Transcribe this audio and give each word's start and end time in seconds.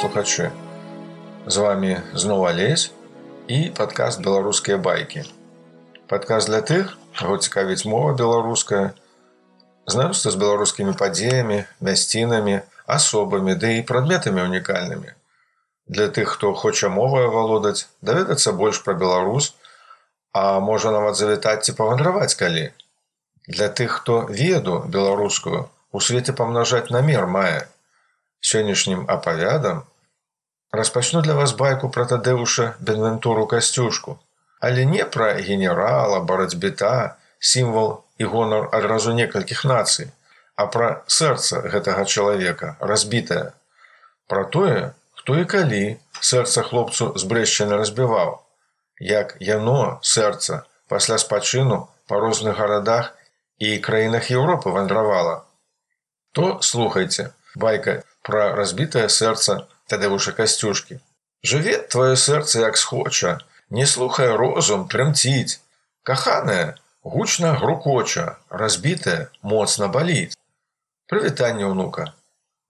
слухачы. 0.00 0.48
З 1.44 1.56
вами 1.60 2.00
зноў 2.16 2.46
алесь 2.48 2.88
і 3.52 3.68
падкаст 3.76 4.24
беларускія 4.24 4.80
байкі 4.80 5.28
падказ 6.10 6.46
для 6.48 6.60
тых 6.68 6.94
каго 7.18 7.36
цікавіць 7.36 7.84
мова 7.84 8.14
беларуская 8.18 8.96
знаёмства 9.94 10.32
з 10.34 10.40
беларускімі 10.42 10.94
падзеямі 11.00 11.58
мясцінамі 11.88 12.54
асобамі 12.96 13.56
ды 13.64 13.76
і 13.78 13.82
прадметамі 13.90 14.42
унікальнымі. 14.48 15.12
Для 15.86 16.06
тых 16.08 16.32
хто 16.36 16.54
хоча 16.62 16.88
моваю 16.88 17.28
валодаць 17.34 17.86
даведацца 18.00 18.56
больш 18.62 18.80
пра 18.86 18.94
беларус 19.02 19.52
а 20.32 20.44
можа 20.70 20.94
нават 20.96 21.20
завітаць 21.20 21.68
ці 21.68 21.76
павандраваць 21.82 22.38
калі. 22.40 22.64
Для 23.46 23.68
тых 23.68 24.00
хто 24.00 24.24
веду 24.30 24.80
беларускую 24.96 25.68
у 25.92 26.00
свеце 26.00 26.32
памнажаць 26.40 26.88
намер 26.88 27.28
мае 27.36 27.68
сённяшнім 28.40 29.06
апавядам 29.08 29.84
распачну 30.72 31.22
для 31.22 31.34
вас 31.34 31.52
байку 31.52 31.88
пра 31.88 32.04
тадэуша 32.04 32.74
бенвентуру 32.80 33.46
касцюшку 33.46 34.18
але 34.60 34.84
не 34.84 35.04
пра 35.04 35.34
генерала 35.48 36.20
барацьбіта 36.20 37.16
сімвал 37.38 38.04
і 38.18 38.24
гонар 38.24 38.68
адразу 38.76 39.12
некалькіх 39.16 39.64
нацый 39.64 40.12
а 40.60 40.66
пра 40.72 40.88
сэрца 41.08 41.62
гэтага 41.72 42.04
чалавека 42.04 42.76
разбітае. 42.92 43.52
Пра 44.28 44.44
тое 44.56 44.92
хто 45.20 45.36
і 45.40 45.46
калі 45.52 45.84
сэрца 46.30 46.64
хлопцу 46.68 47.12
збрэшчана 47.22 47.80
разбіваў 47.80 48.36
як 49.10 49.32
яно 49.40 49.78
сэрца 50.04 50.60
пасля 50.92 51.16
спачыну 51.22 51.80
па 52.12 52.20
розных 52.20 52.60
гарадах 52.60 53.12
і 53.58 53.78
краінах 53.86 54.30
Еўропы 54.30 54.72
вандравала. 54.76 55.44
То 56.32 56.60
слухайте 56.60 57.32
байка 57.54 58.02
пра 58.26 58.52
разбітае 58.56 59.08
сэрца 59.08 59.66
тадывуша 59.92 60.32
касцюшкі. 60.36 61.00
Жыве 61.50 61.76
твоё 61.94 62.16
сэрца 62.16 62.60
як 62.62 62.76
схоча, 62.76 63.38
не 63.70 63.86
слухае 63.86 64.36
розум 64.36 64.88
трымціць. 64.92 65.60
Каханая, 66.02 66.76
гучна 67.02 67.52
грукоча, 67.60 68.36
разбітая, 68.50 69.28
моцна 69.42 69.88
баліць. 69.88 70.36
Прывітанне 71.08 71.66
ўнука. 71.66 72.12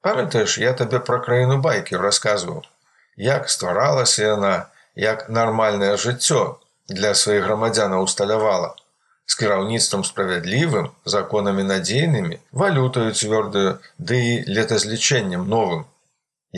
Памятаеш, 0.01 0.59
я 0.59 0.73
табе 0.73 0.99
пра 0.99 1.21
краіну 1.25 1.61
байкі 1.61 2.01
расказваў, 2.01 2.63
як 3.17 3.51
стваралася 3.51 4.23
яна, 4.35 4.55
як 4.97 5.29
нармальнае 5.29 5.97
жыццё 5.97 6.61
для 6.89 7.15
сваіх 7.15 7.45
грамадзянаў 7.45 8.09
усталявала 8.09 8.77
з 9.31 9.39
кіраўніцтвам 9.41 10.03
справядлівым 10.07 10.87
законамі 11.15 11.65
надзейнымі 11.71 12.39
валютаю 12.63 13.11
цвёрдаю 13.15 13.75
ды 14.11 14.19
і 14.29 14.33
летазлічэннем 14.57 15.45
новым. 15.53 15.85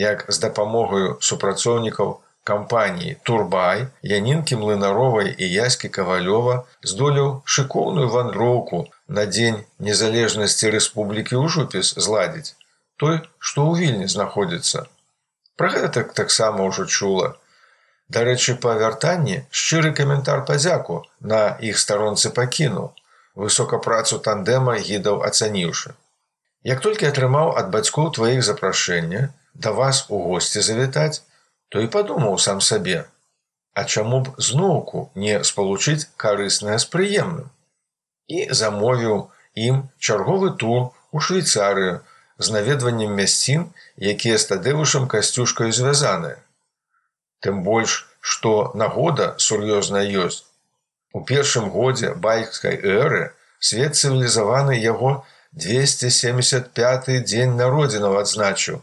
Як 0.03 0.23
з 0.27 0.41
дапамогаю 0.45 1.11
супрацоўнікаў 1.27 2.15
кампаніі 2.51 3.11
турбай 3.29 3.85
янінкі 4.13 4.57
млынаровай 4.63 5.29
і 5.37 5.51
яскі 5.57 5.91
кавалёва 5.99 6.55
здолеў 6.93 7.29
шыкоўную 7.57 8.07
вандроўку 8.15 8.81
на 9.19 9.27
дзень 9.35 9.61
незалежнасці 9.89 10.73
рэспублікі 10.77 11.37
ў 11.37 11.53
жупіс 11.57 11.93
зладзіць 12.07 12.57
той 13.03 13.21
што 13.37 13.69
ў 13.69 13.85
вільні 13.85 14.09
знаходзіцца. 14.15 14.85
Пра 15.61 15.69
гэта 15.77 15.93
так 15.99 16.17
таксама 16.23 16.65
ўжо 16.73 16.89
чула 16.97 17.33
Дарэчы, 18.09 18.55
па 18.63 18.75
вяртанні 18.79 19.37
шчыры 19.49 19.93
каментар 19.95 20.43
падзяку 20.45 21.03
на 21.33 21.55
іх 21.69 21.79
старонцы 21.79 22.29
пакінуў, 22.29 22.91
высока 23.35 23.79
працу 23.85 24.19
тандэма 24.19 24.75
гідаў 24.87 25.23
ацаніўшы. 25.29 25.95
Як 26.63 26.83
толькі 26.83 27.07
атрымаў 27.07 27.55
ад 27.59 27.71
бацькоў 27.71 28.11
тваіх 28.17 28.43
запрашэння 28.43 29.29
да 29.53 29.71
вас 29.71 30.05
у 30.09 30.19
госці 30.27 30.61
завітаць, 30.67 31.23
то 31.69 31.81
і 31.81 31.87
падумаў 31.87 32.37
сам 32.37 32.61
сабе, 32.61 33.05
А 33.73 33.83
чаму 33.85 34.21
б 34.21 34.33
зноўку 34.37 34.99
не 35.15 35.37
спалучыць 35.49 36.05
карыснае 36.23 36.77
з 36.77 36.85
прыемным. 36.93 37.47
І 38.29 38.45
замовіў 38.53 39.31
ім 39.67 39.79
чарговы 39.97 40.51
тур 40.63 40.91
у 41.11 41.19
швейцарыю 41.19 41.95
з 42.37 42.53
наведваннем 42.53 43.17
мясцін, 43.17 43.65
якія 43.97 44.37
з 44.37 44.45
тадэвышам 44.51 45.07
касцюшкаю 45.09 45.71
звязаныя 45.73 46.42
тым 47.45 47.61
больш 47.67 47.99
што 48.33 48.71
нагода 48.81 49.35
сур'ёзная 49.45 50.03
ёсць. 50.25 50.43
У 51.13 51.21
першым 51.31 51.69
годзе 51.75 52.13
байкскай 52.25 52.79
эры 52.95 53.23
свет 53.59 53.99
цывілізаваны 53.99 54.79
яго 54.79 55.11
275 55.65 57.21
дзень 57.27 57.55
народзінаў 57.59 58.17
адзначыў. 58.23 58.79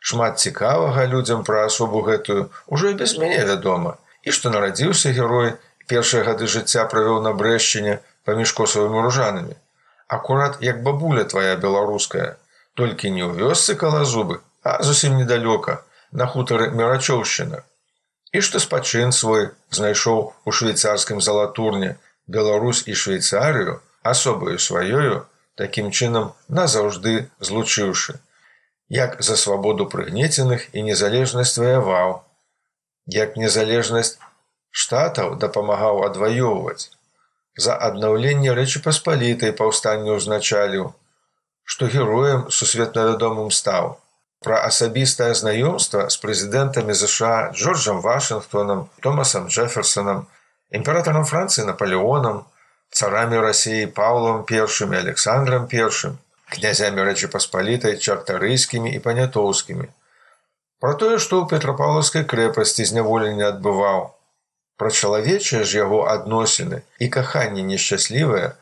Шмат 0.00 0.40
цікавага 0.40 1.04
людзям 1.12 1.44
пра 1.44 1.66
асобу 1.68 2.02
гэтую 2.08 2.48
ўжо 2.72 2.94
і 2.94 2.98
без 3.04 3.14
мяне 3.20 3.44
вядома. 3.52 3.94
І 4.26 4.34
што 4.38 4.50
нарадзіўся 4.54 5.14
герой 5.20 5.54
першыя 5.92 6.24
гады 6.24 6.50
жыцця 6.56 6.88
правёў 6.90 7.22
на 7.28 7.36
брэшчыне 7.38 8.00
паміж 8.24 8.52
косавымі 8.58 9.04
ружанамі. 9.06 9.54
Акурат 10.08 10.58
як 10.64 10.82
бабуля 10.82 11.24
твоя 11.24 11.56
беларуская 11.56 12.28
толькі 12.74 13.10
не 13.14 13.24
ў 13.28 13.36
вёсцы 13.38 13.76
кала 13.78 14.04
зубы 14.08 14.40
а 14.62 14.82
зусім 14.82 15.16
недалёка 15.20 15.80
на 16.12 16.26
хутары 16.26 16.70
мерачоўшчына 16.80 17.62
і 18.32 18.44
што 18.48 18.60
спачын 18.64 19.12
свой 19.16 19.48
знайшоў 19.78 20.20
у 20.44 20.54
швейцарскім 20.60 21.20
залатурне 21.24 21.96
Беларусь 22.28 22.84
і 22.86 22.94
Швейцарыю 23.02 23.80
асобаю 24.12 24.58
сваёю 24.68 25.24
такім 25.60 25.90
чынам 25.90 26.32
назаўжды 26.60 27.14
злучыўшы 27.40 28.18
як 28.96 29.16
за 29.28 29.36
свабоду 29.36 29.88
прыгнеценых 29.94 30.68
і 30.72 30.84
незалежнасць 30.88 31.56
ваяваў 31.62 32.14
як 33.16 33.36
незалежнасць 33.40 34.16
штатаў 34.70 35.36
дапамагаў 35.42 36.04
адваёўваць. 36.06 36.92
За 37.58 37.74
аднаўленне 37.88 38.52
рэчы 38.54 38.84
паспалітай 38.84 39.52
паўстанню 39.60 40.18
ўзначаліў 40.20 40.92
што 41.68 41.88
героем 41.94 42.44
сусветна 42.58 43.08
вядомым 43.08 43.48
стаў 43.60 43.96
пра 44.44 44.60
асабістае 44.68 45.32
знаёмства 45.34 46.06
з 46.14 46.16
прэзідэнтамі 46.22 46.94
ЗША 46.94 47.50
Джорджам 47.54 48.00
Вашынгтонам, 48.00 48.86
Томасам 49.02 49.48
Джефферсонам, 49.48 50.26
імператарам 50.70 51.24
Францыі 51.24 51.66
Наполеонам, 51.66 52.44
царамі 52.90 53.42
рассіі 53.42 53.90
Паўлам 53.98 54.44
першым 54.44 54.94
і 54.94 55.00
Александром 55.02 55.66
першым, 55.66 56.18
князямі 56.54 57.02
рэчы 57.08 57.28
паспалітай 57.34 57.98
чартарыйскімі 57.98 58.94
і 58.94 59.02
панятоўскімі. 59.02 59.90
Пра 60.78 60.94
тое, 60.94 61.18
што 61.18 61.42
ў 61.42 61.50
петрапаўлаўскай 61.50 62.24
крэпасці 62.30 62.86
зняволення 62.86 63.50
адбываў. 63.50 64.14
Пра 64.78 64.94
чалавечыя 64.94 65.66
ж 65.66 65.82
яго 65.82 66.06
адносіны 66.06 66.82
і 67.02 67.10
каханне 67.10 67.66
нешчаслівыя, 67.66 68.54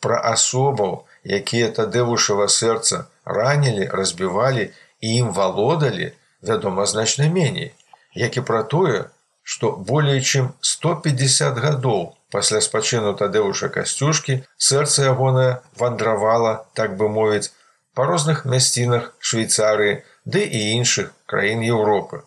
пра 0.00 0.16
асобаў, 0.32 1.04
якія 1.38 1.68
тады 1.76 2.02
вушава 2.08 2.48
сэрца 2.48 3.04
ранілі, 3.28 3.84
разбівалі 3.92 4.70
і 5.00 5.14
ім 5.16 5.32
валодалі, 5.32 6.12
вядома, 6.42 6.86
значна 6.86 7.28
меней, 7.28 7.72
як 8.14 8.36
і 8.36 8.40
пра 8.40 8.62
тое, 8.62 9.10
што 9.42 9.72
болей 9.72 10.20
чым 10.20 10.52
150 10.60 11.58
гадоў 11.58 12.14
пасля 12.30 12.60
спачыну 12.60 13.14
тадэўша 13.18 13.68
касцюшкі 13.74 14.42
сэрца 14.56 15.10
ягонае 15.10 15.62
вандравала, 15.76 16.66
так 16.74 16.96
бы 16.96 17.08
мовіць, 17.08 17.50
па 17.94 18.06
розных 18.06 18.44
мясцінах 18.46 19.10
Швейцарыі 19.18 20.02
ды 20.24 20.44
і 20.46 20.60
іншых 20.78 21.10
краін 21.26 21.64
Еўропы. 21.66 22.22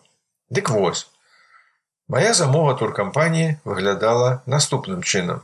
Дык 0.50 0.70
вось. 0.70 1.06
Мая 2.08 2.34
замова 2.36 2.74
туркампаніі 2.76 3.56
выглядала 3.64 4.42
наступным 4.44 5.02
чынам: 5.02 5.40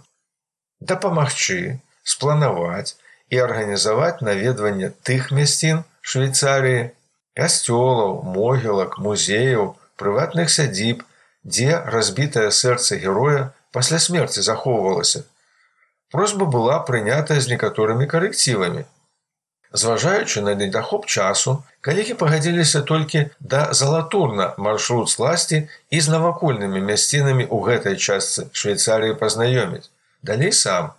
дапамагчы, 0.81 1.81
спланаваць 2.05 2.97
і 3.33 3.41
арганізаваць 3.47 4.21
наведванне 4.21 4.93
тых 5.09 5.33
мясцін 5.33 5.85
Швейцарыі, 6.01 6.91
касцёлаў, 7.39 8.23
могілак, 8.37 8.99
музеяў, 8.99 9.77
прыватных 9.97 10.51
сядзіб, 10.51 11.05
дзе 11.45 11.81
разбітае 11.87 12.51
сэрца 12.51 12.97
героя 12.97 13.51
пасля 13.73 13.99
смерці 13.99 14.43
захоўвалася. 14.43 15.25
Просьба 16.11 16.47
была 16.47 16.81
прынятая 16.87 17.41
з 17.41 17.53
некаторымі 17.55 18.07
карэкцівамі. 18.07 18.85
Зважаючы 19.73 20.41
на 20.43 20.55
недахоп 20.55 21.07
часу, 21.07 21.63
калегі 21.81 22.15
пагадзіліся 22.19 22.81
толькі 22.83 23.27
да 23.39 23.69
залатурна 23.73 24.55
маршрут 24.59 25.11
сласці 25.11 25.69
і 25.91 26.01
з 26.01 26.11
навакольнымі 26.11 26.83
мясцінамі 26.83 27.47
ў 27.47 27.57
гэтай 27.69 27.95
частцы 27.95 28.51
Швейцарыі 28.51 29.15
пазнаёміць. 29.15 29.87
Далей 30.23 30.51
сам. 30.53 30.91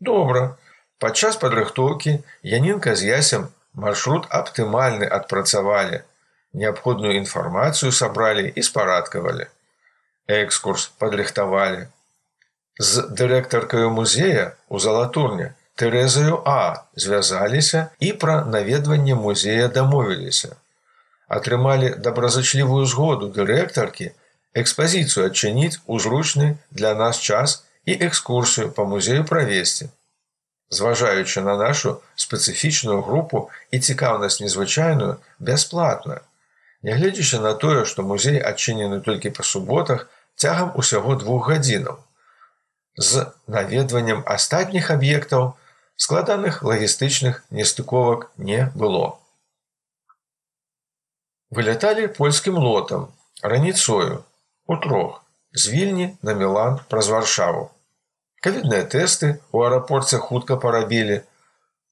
Добра. 0.00 0.56
Падчас 1.00 1.40
падрыхтоўкі 1.40 2.20
Янінка 2.44 2.92
з 2.92 3.08
ясем 3.08 3.48
маршрут 3.74 4.26
аптымальны 4.40 5.06
адпрацавалі 5.18 6.02
неабходную 6.52 7.16
інфармацыю 7.20 7.92
сабралі 7.92 8.46
і 8.48 8.62
спарадкавалі 8.62 9.46
экскурс 10.40 10.90
падрыхтавалі 10.98 11.86
з 12.78 13.06
дырэктаркаю 13.20 13.90
музея 13.90 14.46
у 14.68 14.78
залатурне 14.78 15.54
тэрэзаю 15.76 16.42
а. 16.44 16.86
звязаліся 16.94 17.88
і 18.00 18.12
пра 18.24 18.40
наведванне 18.44 19.14
музея 19.14 19.68
дамовіліся 19.68 20.56
атрымалі 21.38 21.94
добразычлівую 22.06 22.84
згоду 22.92 23.30
дырэктаркі 23.36 24.10
экспазіцыю 24.62 25.26
адчыніць 25.30 25.78
у 25.86 25.98
зручны 26.02 26.56
для 26.70 26.94
нас 26.94 27.20
час 27.30 27.62
і 27.86 27.94
экскурсію 28.06 28.70
па 28.74 28.84
музею 28.84 29.24
правесці. 29.24 29.88
Зважаючы 30.70 31.42
на 31.42 31.56
нашу 31.58 31.98
спецыфічную 32.14 33.02
групу 33.02 33.50
і 33.74 33.80
цікаўнасць 33.80 34.38
незвычайную 34.42 35.16
бясплатна. 35.38 36.20
Нягледзячы 36.86 37.40
на 37.42 37.54
тое, 37.54 37.84
што 37.84 38.06
музей 38.06 38.38
адчынены 38.38 39.00
толькі 39.06 39.34
па 39.38 39.42
суботах 39.42 40.06
цягам 40.36 40.70
усяго 40.82 41.16
двух 41.22 41.50
гадзінаў. 41.50 41.98
З 42.96 43.26
наведваннем 43.46 44.22
астатніх 44.36 44.92
аб'ектаў 44.94 45.52
складаных 45.96 46.62
лагістычных 46.62 47.42
нестыковак 47.50 48.30
не 48.36 48.70
было. 48.74 49.18
Выляталі 51.50 52.06
польскім 52.14 52.62
лотам, 52.62 53.08
раніцою, 53.42 54.22
у 54.66 54.76
трох, 54.76 55.24
з 55.52 55.68
вільні 55.68 56.16
на 56.22 56.34
Мелан 56.34 56.78
праз 56.88 57.08
варшаву. 57.08 57.70
Кавідныя 58.44 58.84
тэсты 58.92 59.28
ў 59.52 59.56
аэрапорце 59.68 60.18
хутка 60.26 60.56
парабілі. 60.60 61.18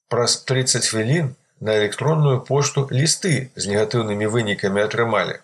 Праз 0.09 0.37
30 0.49 0.87
хвілін 0.91 1.35
на 1.61 1.75
электронную 1.77 2.39
пошту 2.45 2.87
лісты 2.89 3.33
з 3.55 3.69
негатыўнымі 3.71 4.29
вынікамі 4.35 4.81
атрымалі. 4.81 5.35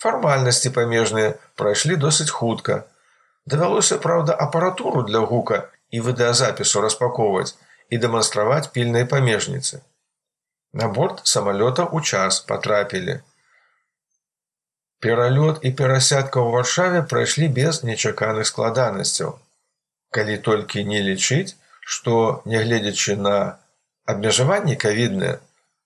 Фармальнасці 0.00 0.72
памежныя 0.76 1.34
прайшлі 1.60 1.98
досыць 2.04 2.32
хутка. 2.32 2.84
Давялося, 3.44 3.98
праўда, 3.98 4.32
апаратуру 4.46 5.02
для 5.10 5.20
гука 5.32 5.58
і 5.90 6.00
відэазапісу 6.06 6.80
распаковваць 6.86 7.52
і 7.90 8.00
дэманстраваць 8.00 8.72
пільнай 8.72 9.04
памежніцы. 9.12 9.82
На 10.72 10.88
борт 10.88 11.20
самалёта 11.26 11.84
ў 11.84 12.00
час 12.00 12.40
патрапілі. 12.48 13.20
Пералёт 15.04 15.60
і 15.68 15.76
перасядка 15.76 16.40
ў 16.40 16.56
варшаве 16.56 17.04
прайшлі 17.12 17.52
без 17.60 17.84
нечаканых 17.84 18.48
складанасцяў. 18.48 19.36
Калі 20.10 20.36
толькі 20.38 20.84
не 20.84 21.00
лічыць, 21.06 21.56
што, 21.80 22.42
нягледзячы 22.44 23.16
на 23.16 23.58
абмежаванні 24.06 24.76
кавідныя 24.76 25.38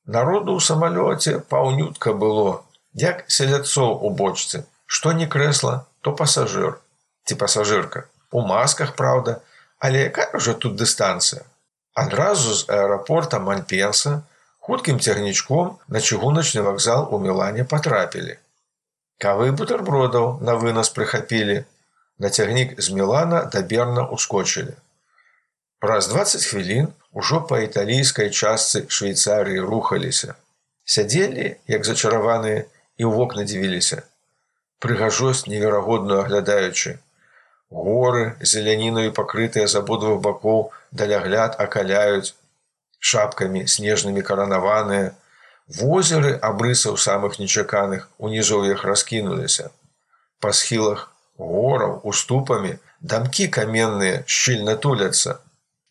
народу 0.07 0.57
ў 0.57 0.61
самалёце 0.61 1.41
паўнютка 1.49 2.13
было 2.13 2.65
як 2.93 3.25
селяцоў 3.29 4.01
у 4.05 4.11
бочцы 4.11 4.65
што 4.87 5.13
не 5.13 5.27
крэсла 5.27 5.87
то 6.01 6.13
пасажыр 6.13 6.79
ці 7.25 7.35
пасажырка. 7.41 8.05
У 8.31 8.45
масках 8.45 8.95
праўда 9.01 9.41
але 9.79 10.07
якая 10.11 10.29
ўжо 10.37 10.55
тут 10.55 10.77
дыстанцыя? 10.81 11.43
Адразу 11.95 12.55
з 12.59 12.69
аэрапорта 12.77 13.41
мальпенса 13.41 14.23
хуткім 14.67 15.01
цягнічком 15.01 15.79
на 15.89 16.01
чыгуначны 16.01 16.63
вакзал 16.67 17.09
у 17.15 17.21
мелане 17.25 17.65
патрапілі. 17.65 18.39
Кавы 19.21 19.53
бутэрбродаў 19.53 20.41
на 20.43 20.57
вынас 20.61 20.91
прыхапілі 20.91 21.65
на 22.19 22.31
цягнік 22.31 22.81
з 22.81 22.91
мелана 22.91 23.45
да 23.53 23.63
берна 23.63 24.07
ускочылі 24.07 24.75
праз 25.85 26.09
20 26.09 26.45
хвілін 26.45 26.87
ужо 27.13 27.39
па 27.49 27.59
італійскай 27.61 28.31
частцы 28.33 28.81
швейцарыі 28.89 29.61
рухаліся. 29.61 30.35
Сядзелі, 30.85 31.45
як 31.69 31.85
зачараваныя 31.85 32.65
і 32.97 33.05
ў 33.05 33.11
вокна 33.13 33.45
дзівіліся. 33.45 34.01
Прыгажосць 34.81 35.45
неверагодную 35.45 36.23
аглядаючы. 36.25 36.97
Горы 37.69 38.25
зеляніною 38.41 39.13
пакрытыя 39.13 39.69
з 39.69 39.85
абодвух 39.85 40.25
бакоў 40.25 40.73
далягляд 41.03 41.61
акаляюць 41.61 42.33
шапкамі 42.99 43.69
снежнымі 43.69 44.25
каранаваныя, 44.25 45.13
возеры 45.69 46.33
абрысаў 46.41 46.97
самых 46.97 47.37
нечаканых 47.37 48.09
у 48.17 48.33
нізоўях 48.33 48.89
раскінуліся. 48.89 49.69
Па 50.41 50.57
схілах 50.57 51.11
гораў 51.39 52.01
уступамі 52.05 52.77
дамкі 53.01 53.49
каменныя 53.49 54.23
шчыльна 54.27 54.77
туляцца, 54.77 55.41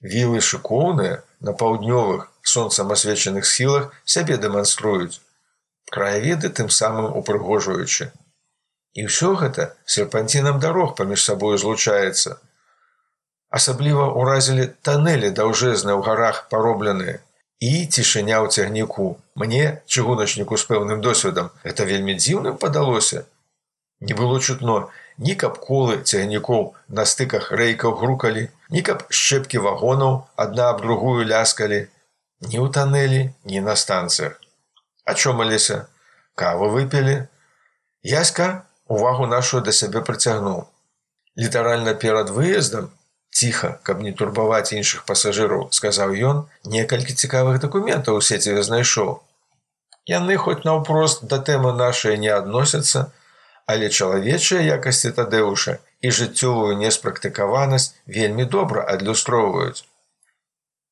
Вілы 0.04 0.42
шыкоўныя 0.44 1.24
на 1.40 1.54
паўднёвых 1.60 2.28
сонцам 2.54 2.92
асвечаных 2.92 3.46
схілах 3.48 3.94
сябе 4.04 4.36
дэманструюць. 4.36 5.22
Краяведы 5.96 6.50
тым 6.50 6.70
самым 6.70 7.08
упрыгожваючы. 7.20 8.12
І 9.00 9.08
ўсё 9.08 9.32
гэта 9.40 9.70
серпанцінам 9.86 10.60
дарог 10.60 10.96
паміж 11.00 11.24
сабою 11.24 11.58
злучаецца. 11.58 12.36
Асабліва 13.50 14.10
ўразілі 14.12 14.68
танелі 14.84 15.32
даўжэзныя 15.40 15.96
ў 15.96 16.02
гарах 16.04 16.44
паробленыя 16.52 17.24
і 17.64 17.72
цішыня 17.88 18.44
ў 18.44 18.52
цягніку. 18.52 19.08
Мне, 19.40 19.80
чыгуначніку 19.88 20.60
з 20.60 20.68
пэўным 20.68 21.00
досведам, 21.00 21.50
это 21.64 21.88
вельмі 21.88 22.20
дзіўным 22.20 22.60
падалося. 22.60 23.24
Не 24.04 24.14
было 24.20 24.42
чутно, 24.42 24.92
ні 25.18 25.36
каб 25.36 25.60
колы 25.62 26.02
цягнікоў 26.02 26.74
на 26.88 27.06
стыках 27.06 27.52
рэйкаў 27.52 27.98
грукалі, 28.02 28.48
ні 28.70 28.82
каб 28.82 29.06
шчэпкі 29.10 29.64
вагонаў 29.66 30.24
адна 30.36 30.70
аб 30.74 30.82
другую 30.82 31.26
ляскалі, 31.28 31.88
ні 32.42 32.58
ў 32.60 32.68
танелі, 32.74 33.22
ні 33.46 33.62
на 33.62 33.76
станцыях. 33.76 34.40
Ачомаліся, 35.06 35.86
каву 36.36 36.70
выпілі. 36.70 37.28
Яська 38.04 38.64
увагу 38.88 39.28
нашу 39.28 39.62
да 39.62 39.72
сябе 39.72 40.02
прыцягнуў. 40.02 40.66
Літаральна 41.38 41.94
перад 41.94 42.30
выездам, 42.30 42.90
ціха, 43.34 43.80
каб 43.84 44.02
не 44.06 44.12
турбаваць 44.14 44.74
іншых 44.74 45.06
пасажыраў, 45.10 45.70
сказаў 45.72 46.14
ён, 46.32 46.44
некалькі 46.64 47.14
цікавых 47.14 47.60
дакументаў 47.60 48.20
у 48.20 48.22
сеціве 48.22 48.64
знайшоў. 48.64 49.22
Яны 50.06 50.38
хоць 50.38 50.64
наўпрост 50.68 51.24
да 51.32 51.40
тэмы 51.40 51.74
нашай 51.74 52.18
не 52.20 52.30
адносяцца, 52.30 53.12
але 53.66 53.90
чалавечыя 53.90 54.62
якасці 54.78 55.12
тадэуша 55.18 55.80
і 56.02 56.12
жыццёвую 56.12 56.76
неспрактыкаванасць 56.84 57.94
вельмі 58.06 58.46
добра 58.46 58.84
адлюстроўваюць. 58.94 59.86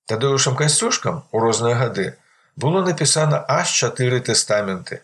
Тадэушам 0.07 0.55
касцюшкам 0.59 1.23
у 1.31 1.39
розныя 1.43 1.75
гады 1.75 2.07
было 2.55 2.83
напісана 2.85 3.43
аж 3.47 3.71
чатыры 3.71 4.19
тэстаменты, 4.29 5.01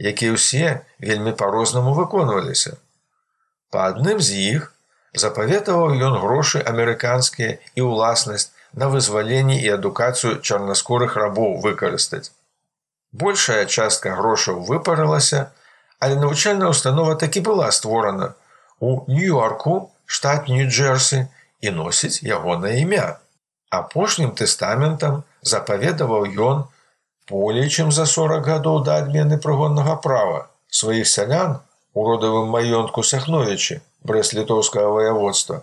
якія 0.00 0.36
ўсе 0.36 0.72
вельмі 0.98 1.32
па-рознаму 1.42 1.94
выконваліся. 1.98 2.76
Па 3.70 3.86
адным 3.92 4.20
з 4.20 4.40
іх 4.56 4.72
запаветаваў 5.24 5.94
ён 6.08 6.18
грошы 6.24 6.60
амерыканскія 6.72 7.58
і 7.74 7.86
ўласнасць 7.86 8.50
на 8.72 8.88
вызваленне 8.88 9.60
і 9.62 9.72
адукацыю 9.76 10.40
чарнаскорых 10.40 11.16
рабоў 11.16 11.58
выкарыстаць. 11.64 12.30
Большая 13.12 13.64
частка 13.66 14.14
грошаў 14.14 14.60
выпарылася, 14.66 15.50
але 16.00 16.16
навучальная 16.16 16.68
установа 16.68 17.14
такі 17.14 17.40
была 17.46 17.70
створана 17.70 18.34
у 18.80 19.04
нью-йорку 19.06 19.90
штат 20.06 20.48
нью-джерсі 20.48 21.26
і 21.60 21.70
носіць 21.70 22.22
ягонае 22.24 22.80
імя. 22.82 23.20
Апошнім 23.70 24.30
тэстаментам 24.34 25.22
запаведаваў 25.42 26.26
ён 26.50 26.64
болей 27.30 27.68
чым 27.68 27.92
за 27.92 28.06
40 28.06 28.46
гадоў 28.46 28.82
да 28.86 28.96
адмены 29.02 29.38
прыгоннага 29.44 29.96
права 30.06 30.40
сваіх 30.80 31.06
сялян 31.08 31.58
у 31.94 32.06
родавым 32.08 32.50
маёнтку 32.54 33.04
сахновічы 33.06 33.80
брэс-літоўскага 34.10 34.90
ваяводства 34.96 35.62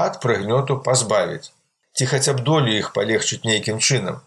ад 0.00 0.20
прыгнёту 0.24 0.76
пазбавіць 0.88 1.52
ці 1.94 2.10
хаця 2.12 2.34
б 2.36 2.44
долю 2.50 2.74
іх 2.76 2.92
палегчыць 2.98 3.44
нейкім 3.48 3.78
чынам 3.78 4.20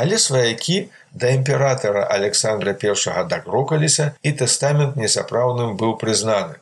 Але 0.00 0.18
сваякі 0.18 0.76
да 1.12 1.30
імператара 1.36 2.02
Александра 2.16 2.72
I 2.72 3.28
дакрокаліся 3.28 4.12
і 4.22 4.32
тэстамент 4.32 4.96
несапраўдным 4.96 5.76
быў 5.76 5.98
прызнаны, 6.02 6.56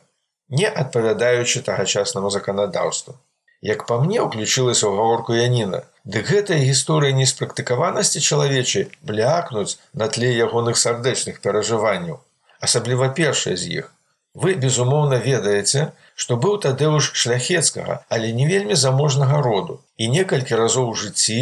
не 0.49 0.67
адпавядаючы 0.67 1.61
тагачаснаму 1.61 2.29
заканадаўству. 2.35 3.15
Як 3.61 3.85
па 3.87 3.99
мне 4.03 4.19
ўключылася 4.23 4.87
ў 4.87 4.95
гаворку 4.97 5.35
Яніна, 5.35 5.79
дык 6.03 6.31
гэтая 6.31 6.59
гісторыя 6.63 7.15
неспрактыкаванасці 7.15 8.19
чалавечай 8.19 8.87
блякнуць 9.07 9.79
на 9.93 10.07
тле 10.07 10.35
ягоных 10.35 10.75
сардэчных 10.83 11.39
перажыванняў, 11.45 12.19
асабліва 12.67 13.09
першая 13.21 13.55
з 13.55 13.83
іх. 13.83 13.91
Вы, 14.33 14.55
безумоўна, 14.55 15.19
ведаеце, 15.19 15.91
што 16.19 16.35
быў 16.43 16.55
тадэуш 16.63 17.11
шляхецкага, 17.21 17.99
але 18.15 18.31
не 18.39 18.45
вельмі 18.47 18.75
заможнага 18.79 19.39
роду. 19.45 19.79
І 19.95 20.09
некалькі 20.15 20.59
разоў 20.59 20.89
у 20.91 20.97
жыцці 21.01 21.37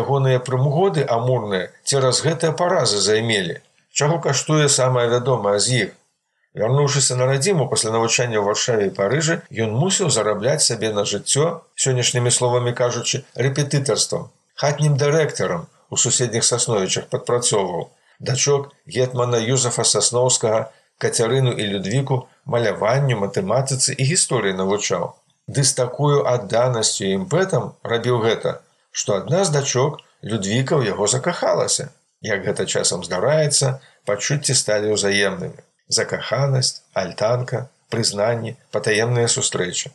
ягоныя 0.00 0.42
прымгоды 0.48 1.04
амурныя 1.16 1.70
цераз 1.84 2.20
гэтыя 2.26 2.52
паразы 2.58 3.00
займелі. 3.06 3.56
Чаго 3.92 4.18
каштуе 4.26 4.68
самае 4.74 5.06
вядомае 5.14 5.56
з 5.64 5.80
іх. 5.80 5.96
Вярнуўшыся 6.60 7.16
на 7.16 7.28
радзіму 7.30 7.68
пасля 7.72 7.94
навучання 7.96 8.38
ў 8.38 8.44
варшаве 8.50 8.90
парыжы, 9.00 9.40
ён 9.64 9.72
мусіў 9.80 10.12
зарабляць 10.12 10.64
сабе 10.66 10.92
на 10.92 11.08
жыццё, 11.08 11.48
сённяшнімі 11.86 12.32
словамі 12.38 12.76
кажучы, 12.80 13.24
рэпетытарствам, 13.46 14.28
хатнім 14.60 15.00
дырэктарам 15.00 15.68
у 15.88 15.96
суседніх 15.96 16.44
сасновічах 16.44 17.08
падпрацоўваў. 17.14 17.88
Дачок 18.18 18.72
гетмана 18.84 19.38
Юзафа 19.38 19.84
сасноўскага 19.88 20.66
кацярыну 21.04 21.52
і 21.52 21.68
людвіку 21.74 22.20
маляванню 22.56 23.20
матэматыцы 23.24 23.94
і 23.98 24.08
гісторыі 24.12 24.58
навучаў 24.62 25.12
ды 25.58 25.64
з 25.68 25.76
такую 25.82 26.24
адданасцю 26.34 27.12
імпэтам 27.18 27.70
рабіў 27.92 28.24
гэта 28.26 28.58
што 28.90 29.20
адна 29.20 29.44
з 29.44 29.54
дачок 29.60 30.02
людвіка 30.22 30.76
ў 30.80 30.92
яго 30.94 31.06
закахалася 31.14 31.92
Як 32.20 32.44
гэта 32.44 32.66
часам 32.66 33.04
здараецца, 33.06 33.78
пачуцці 34.04 34.54
сталі 34.60 34.94
ўзаемнымі. 34.94 35.62
Закаханасць, 35.88 36.82
альтанка, 36.92 37.68
прызнанні, 37.94 38.56
патаемныя 38.74 39.30
сустрэчы. 39.30 39.94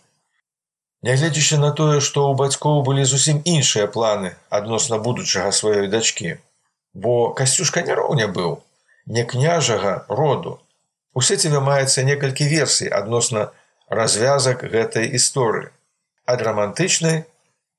Нягледзячы 1.03 1.60
на 1.60 1.72
тое, 1.75 2.00
што 2.00 2.24
ў 2.31 2.39
бацькоў 2.39 2.79
былі 2.88 3.03
зусім 3.03 3.43
іншыя 3.43 3.91
планы 3.91 4.31
адносна 4.50 5.00
будучага 5.07 5.51
сваёй 5.51 5.91
дачкі. 5.91 6.39
Бо 6.93 7.33
касцюшка 7.36 7.83
не 7.83 7.93
роўня 8.00 8.27
быў, 8.31 8.63
не 9.05 9.27
княжага 9.27 9.93
роду. 10.07 10.60
У 11.13 11.22
сеціве 11.22 11.60
маецца 11.60 12.03
некалькі 12.03 12.48
версій 12.50 12.89
адносна 13.00 13.50
развязак 13.89 14.63
гэтай 14.75 15.10
гісторыі. 15.13 15.70
Ад 16.25 16.41
рамантычнай 16.48 17.24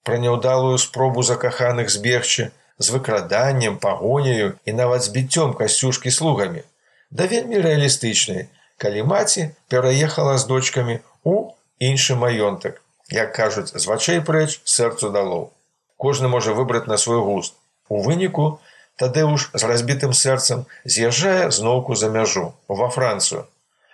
пра 0.04 0.20
няўдалую 0.20 0.78
спробу 0.78 1.22
закаханых 1.22 1.90
збегчы 1.90 2.50
з 2.78 2.86
выкраданнем, 2.90 3.78
пагоняю 3.78 4.54
і 4.64 4.72
нават 4.72 5.02
збіццём 5.08 5.54
касцюшкі 5.58 6.10
слугамі. 6.10 6.62
Да 7.10 7.26
вельмі 7.30 7.58
рэалістычнай, 7.66 8.48
калі 8.78 9.02
маці 9.10 9.50
пераехала 9.68 10.38
з 10.38 10.46
дочкамі 10.50 11.00
ў 11.24 11.54
іншы 11.78 12.14
маёнтак 12.18 12.80
як 13.10 13.32
кажуць 13.32 13.72
з 13.72 13.84
вачэй 13.86 14.20
прэч 14.20 14.60
сэрцу 14.64 15.10
далоў 15.14 15.50
кожны 15.96 16.28
можа 16.28 16.54
выбраць 16.58 16.86
на 16.86 16.96
свой 16.96 17.20
густ 17.20 17.54
у 17.88 18.00
выніку 18.02 18.60
тадэуш 19.02 19.50
з 19.54 19.62
разбітым 19.70 20.12
сэрцам 20.14 20.64
з'язджае 20.84 21.50
зноўку 21.50 21.98
за 21.98 22.10
мяжу 22.16 22.46
ва 22.68 22.88
францыю. 22.96 23.44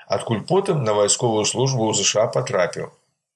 Адкуль 0.06 0.42
потым 0.46 0.84
на 0.84 0.94
вайсковую 0.98 1.44
службу 1.44 1.88
ў 1.88 1.94
ЗША 2.00 2.26
патрапіў. 2.36 2.90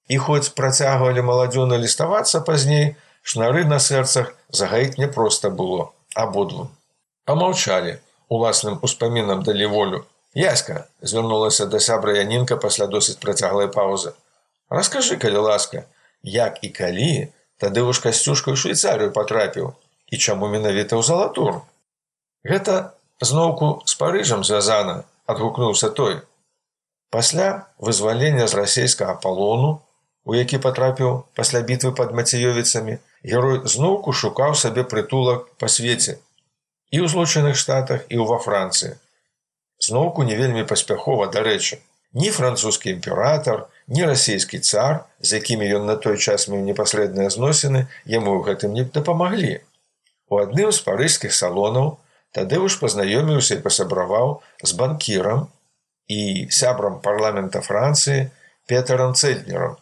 І 0.08 0.18
хоць 0.18 0.52
працягвалі 0.58 1.24
маладзёна 1.28 1.78
ліставацца 1.84 2.40
пазней 2.48 2.96
шнары 3.22 3.64
на 3.64 3.78
сэрцах 3.80 4.34
загаіць 4.50 4.98
няпроста 4.98 5.50
было 5.50 5.92
абодвум. 6.14 6.68
Памаўчалі 7.24 7.96
уласным 8.28 8.82
успамінам 8.82 9.46
далі 9.46 9.66
волю. 9.76 10.04
Яська 10.34 10.84
звярнулася 11.00 11.66
да 11.66 11.80
сябра 11.80 12.18
янінка 12.18 12.56
пасля 12.56 12.90
досыць 12.90 13.20
працяглай 13.22 13.70
паўзы 13.70 14.12
Раскажы, 14.68 15.16
калі 15.16 15.44
ласка, 15.46 15.84
як 16.22 16.58
і 16.64 16.68
калі 16.68 17.30
тады 17.62 17.84
ж 17.92 18.02
касцюшка 18.02 18.50
ў 18.50 18.58
швейцарыю 18.58 19.12
патрапіў 19.14 19.72
і 20.14 20.20
чаму 20.26 20.50
менавіта 20.52 20.94
ў 20.94 21.02
залатур. 21.02 21.62
Гэта 22.46 22.94
зноўку 23.30 23.70
з 23.90 23.98
парыжам 24.00 24.44
звязана, 24.46 25.02
адгукнуўся 25.26 25.90
той. 25.90 26.20
Пасля 27.10 27.66
вызвалення 27.78 28.46
з 28.50 28.54
расійскага 28.60 29.14
палону, 29.24 29.80
у 30.24 30.34
які 30.34 30.58
патрапіў 30.58 31.24
пасля 31.38 31.60
бітвы 31.60 31.92
пад 31.98 32.14
мацеёвіцамі, 32.18 32.98
герой 33.24 33.60
зноўку 33.74 34.12
шукаў 34.12 34.54
сабе 34.62 34.86
прытулак 34.94 35.50
па 35.58 35.68
свеце 35.68 36.20
і 36.94 37.02
ў 37.02 37.10
злучаных 37.10 37.58
штатах 37.58 38.06
і 38.08 38.22
ў 38.22 38.24
ва 38.30 38.38
Францыі. 38.38 38.94
Зноўку 39.82 40.22
не 40.22 40.38
вельмі 40.38 40.62
паспяхова 40.70 41.26
дарэчы, 41.36 41.82
ні 42.14 42.30
французскі 42.30 42.90
імператор, 42.94 43.66
ні 43.88 44.06
расійскі 44.06 44.60
цар, 44.62 45.04
з 45.20 45.42
якімі 45.42 45.66
ён 45.78 45.90
на 45.90 45.96
той 45.96 46.18
час 46.18 46.46
меў 46.48 46.62
непасрэдныя 46.62 47.34
зносіны, 47.34 47.86
яму 48.06 48.38
ў 48.38 48.46
гэтым 48.46 48.78
не 48.78 48.84
дапамаглі. 48.86 49.58
У 50.34 50.38
адным 50.42 50.70
з 50.74 50.82
парыжскіх 50.82 51.34
салонаў 51.38 51.90
тады 52.36 52.58
ўж 52.58 52.76
пазнаёміўся 52.82 53.58
і 53.58 53.62
пасябраваў 53.66 54.32
з 54.68 54.78
банкірам 54.80 55.44
і 56.16 56.20
сябрам 56.58 56.96
парламента 57.04 57.62
Францыі 57.66 58.24
Петарам 58.66 59.14
Цэльнером. 59.14 59.76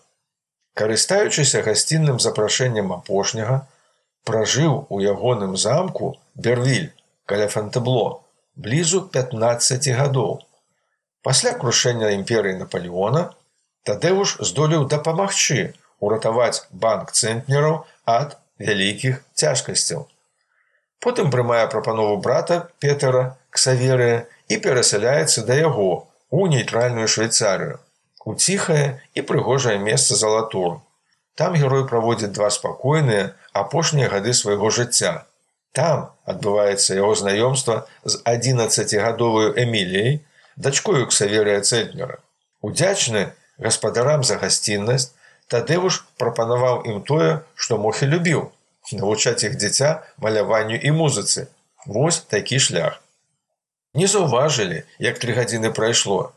Карыстаючыся 0.77 1.63
гасцінным 1.65 2.21
запрашэннем 2.25 2.93
апошняга, 2.93 3.57
пражыў 4.29 4.77
у 4.93 5.01
ягоным 5.01 5.57
замку 5.57 6.13
Бервіль 6.35 6.93
каля 7.25 7.49
фантэбло 7.49 8.21
блізу 8.55 9.03
15 9.17 9.89
гадоў. 9.97 10.41
Пасля 11.23 11.57
крушэння 11.57 12.13
імперыі 12.21 12.61
Наполеона 12.61 13.31
Тадэуш 13.89 14.39
здолеў 14.53 14.85
дапамагчы 14.93 15.73
уратаваць 15.99 16.67
банк 16.71 17.17
цэнтнераў 17.17 17.85
ад 18.05 18.37
вялікіх 18.59 19.23
цяжкасцяў. 19.35 20.13
Потым 21.03 21.33
прымае 21.35 21.67
прапанову 21.67 22.17
брата 22.25 22.57
Петера 22.79 23.23
Ксаверыя 23.51 24.19
і 24.55 24.59
перасяляецца 24.67 25.43
да 25.49 25.57
яго 25.59 25.89
у 26.31 26.47
нейтральную 26.53 27.09
швейцарыю, 27.15 27.81
у 28.25 28.35
ціхае 28.45 29.03
і 29.19 29.25
прыгожае 29.31 29.79
месца 29.83 30.19
залатур. 30.21 30.79
Там 31.35 31.59
герой 31.59 31.83
праводзіць 31.91 32.31
два 32.39 32.53
спакойныя 32.55 33.35
апошнія 33.65 34.13
гады 34.15 34.37
свайго 34.43 34.71
жыцця. 34.79 35.27
Там 35.75 36.07
адбываецца 36.35 36.95
яго 36.95 37.19
знаёмства 37.19 37.83
з 38.05 38.23
11гадовую 38.23 39.59
эміліяй, 39.59 40.23
дачкою 40.55 41.11
Ксаверыя 41.11 41.67
Цэнтнера. 41.67 42.23
Удзячны 42.63 43.27
гаспадарам 43.59 44.23
за 44.23 44.39
гасціннасць, 44.39 45.11
Тадеуш 45.51 46.05
прапанаваў 46.17 46.85
ім 46.87 47.03
тое, 47.03 47.41
што 47.57 47.77
мог 47.77 47.99
і 48.07 48.15
любіў 48.15 48.53
навучаць 48.99 49.45
іх 49.49 49.57
дзіця 49.57 49.91
маляванню 50.19 50.77
і 50.77 50.93
музыцы. 50.99 51.47
Вось 51.87 52.21
такі 52.35 52.59
шлях. 52.59 53.01
Не 53.95 54.07
заўважылі, 54.07 54.83
як 54.99 55.19
тры 55.23 55.37
гадзіны 55.37 55.71
прайшло. 55.79 56.33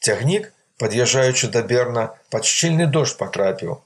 Цягнік, 0.00 0.52
пад'язджаючы 0.78 1.50
да 1.54 1.62
берна, 1.62 2.04
пад 2.30 2.46
шчыльны 2.50 2.86
дождж 2.86 3.16
патрапіў. 3.22 3.78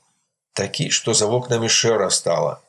Такі, 0.52 0.90
што 0.90 1.14
за 1.14 1.26
вокнамі 1.26 1.68
шэра 1.68 2.10
стала. 2.10 2.60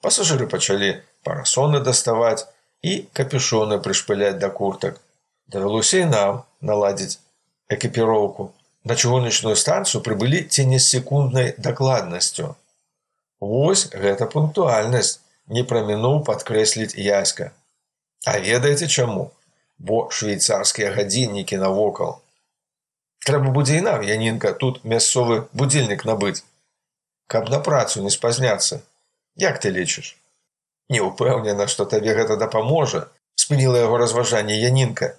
Пасажыры 0.00 0.46
пачалі 0.46 0.90
парасоны 1.26 1.80
даставаць 1.80 2.46
і 2.82 2.94
капюшоны 3.12 3.80
прышпыляць 3.86 4.38
да 4.38 4.50
куртак. 4.50 5.00
Давялося 5.48 6.04
і 6.04 6.10
нам 6.12 6.42
наладзіць 6.60 7.18
экіпіроўку 7.68 8.52
на 8.84 8.96
чыгуначную 8.96 9.56
станцыю 9.56 10.02
прыбылі 10.04 10.44
ці 10.44 10.66
не 10.70 10.78
з 10.78 10.88
секунднай 10.96 11.54
дакладнасцю. 11.58 12.54
Вось 13.40 13.88
гэта 13.92 14.26
пунктуальнасць 14.30 15.20
не 15.46 15.64
прамінуў 15.64 16.22
падкрэсліць 16.24 16.96
яська. 16.96 17.50
А 18.24 18.38
ведаеце 18.38 18.86
чаму, 18.88 19.30
бо 19.78 20.08
швейцарскія 20.10 20.92
гадзіннікі 20.96 21.58
навокал. 21.60 22.20
Трэба 23.26 23.52
будзе 23.56 23.78
і 23.80 23.84
нам 23.88 24.02
янінка 24.02 24.52
тут 24.52 24.84
мясцовы 24.84 25.44
будзільнік 25.52 26.04
набыць. 26.04 26.44
Каб 27.26 27.50
на 27.50 27.60
працу 27.60 28.02
не 28.02 28.10
спазняцца. 28.10 28.80
Як 29.36 29.60
ты 29.60 29.70
лічыш? 29.70 30.16
Не 30.88 31.00
ўпэўнена, 31.00 31.66
што 31.66 31.84
табе 31.84 32.14
гэта 32.14 32.36
дапаможа, 32.36 33.08
спыніла 33.34 33.80
яго 33.84 33.98
разважанне 33.98 34.60
янінка. 34.60 35.16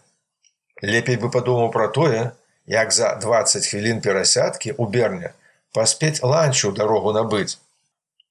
Лепей 0.81 1.17
бы 1.17 1.31
падумаў 1.33 1.71
пра 1.73 1.87
тое, 1.87 2.31
як 2.65 2.93
за 2.93 3.15
20 3.21 3.65
хвілін 3.65 4.01
перасядкі 4.01 4.71
ў 4.77 4.89
берня 4.89 5.33
паспець 5.75 6.23
ланчу 6.23 6.71
дарогу 6.71 7.11
набыць. 7.11 7.59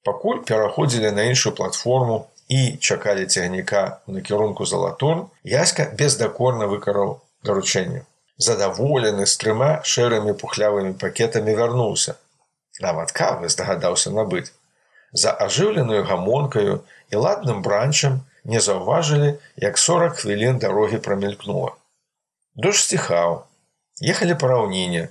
Пакуль 0.04 0.40
пераходзілі 0.48 1.10
на 1.10 1.22
іншую 1.32 1.54
платформу 1.56 2.26
і 2.48 2.76
чакалі 2.76 3.26
цягніка 3.26 4.00
на 4.06 4.20
кірунку 4.20 4.66
залатон, 4.66 5.26
яська 5.44 5.86
бездакорна 5.98 6.66
выкараў 6.68 7.20
даручэнне. 7.44 8.04
Задаволены 8.36 9.24
з 9.26 9.38
трыма 9.40 9.70
шэрымі 9.94 10.34
пухлявымі 10.36 10.92
пакетамі 11.00 11.54
вярнуўся. 11.54 12.14
Нават 12.84 13.12
кавы 13.16 13.48
здагадаўся 13.48 14.10
набыць. 14.10 14.50
За 15.12 15.30
ажыўленую 15.30 16.02
гамонкаю 16.04 16.82
і 17.10 17.16
ладным 17.24 17.62
бранчам 17.62 18.20
не 18.44 18.60
заўважылі, 18.60 19.38
як 19.56 19.78
40 19.78 20.16
хвілін 20.20 20.58
дарогі 20.58 20.98
прамелькнула. 20.98 21.72
Дождж 22.54 22.82
сціхаў, 22.82 23.44
ехалі 24.02 24.34
па 24.34 24.52
раўніне. 24.52 25.08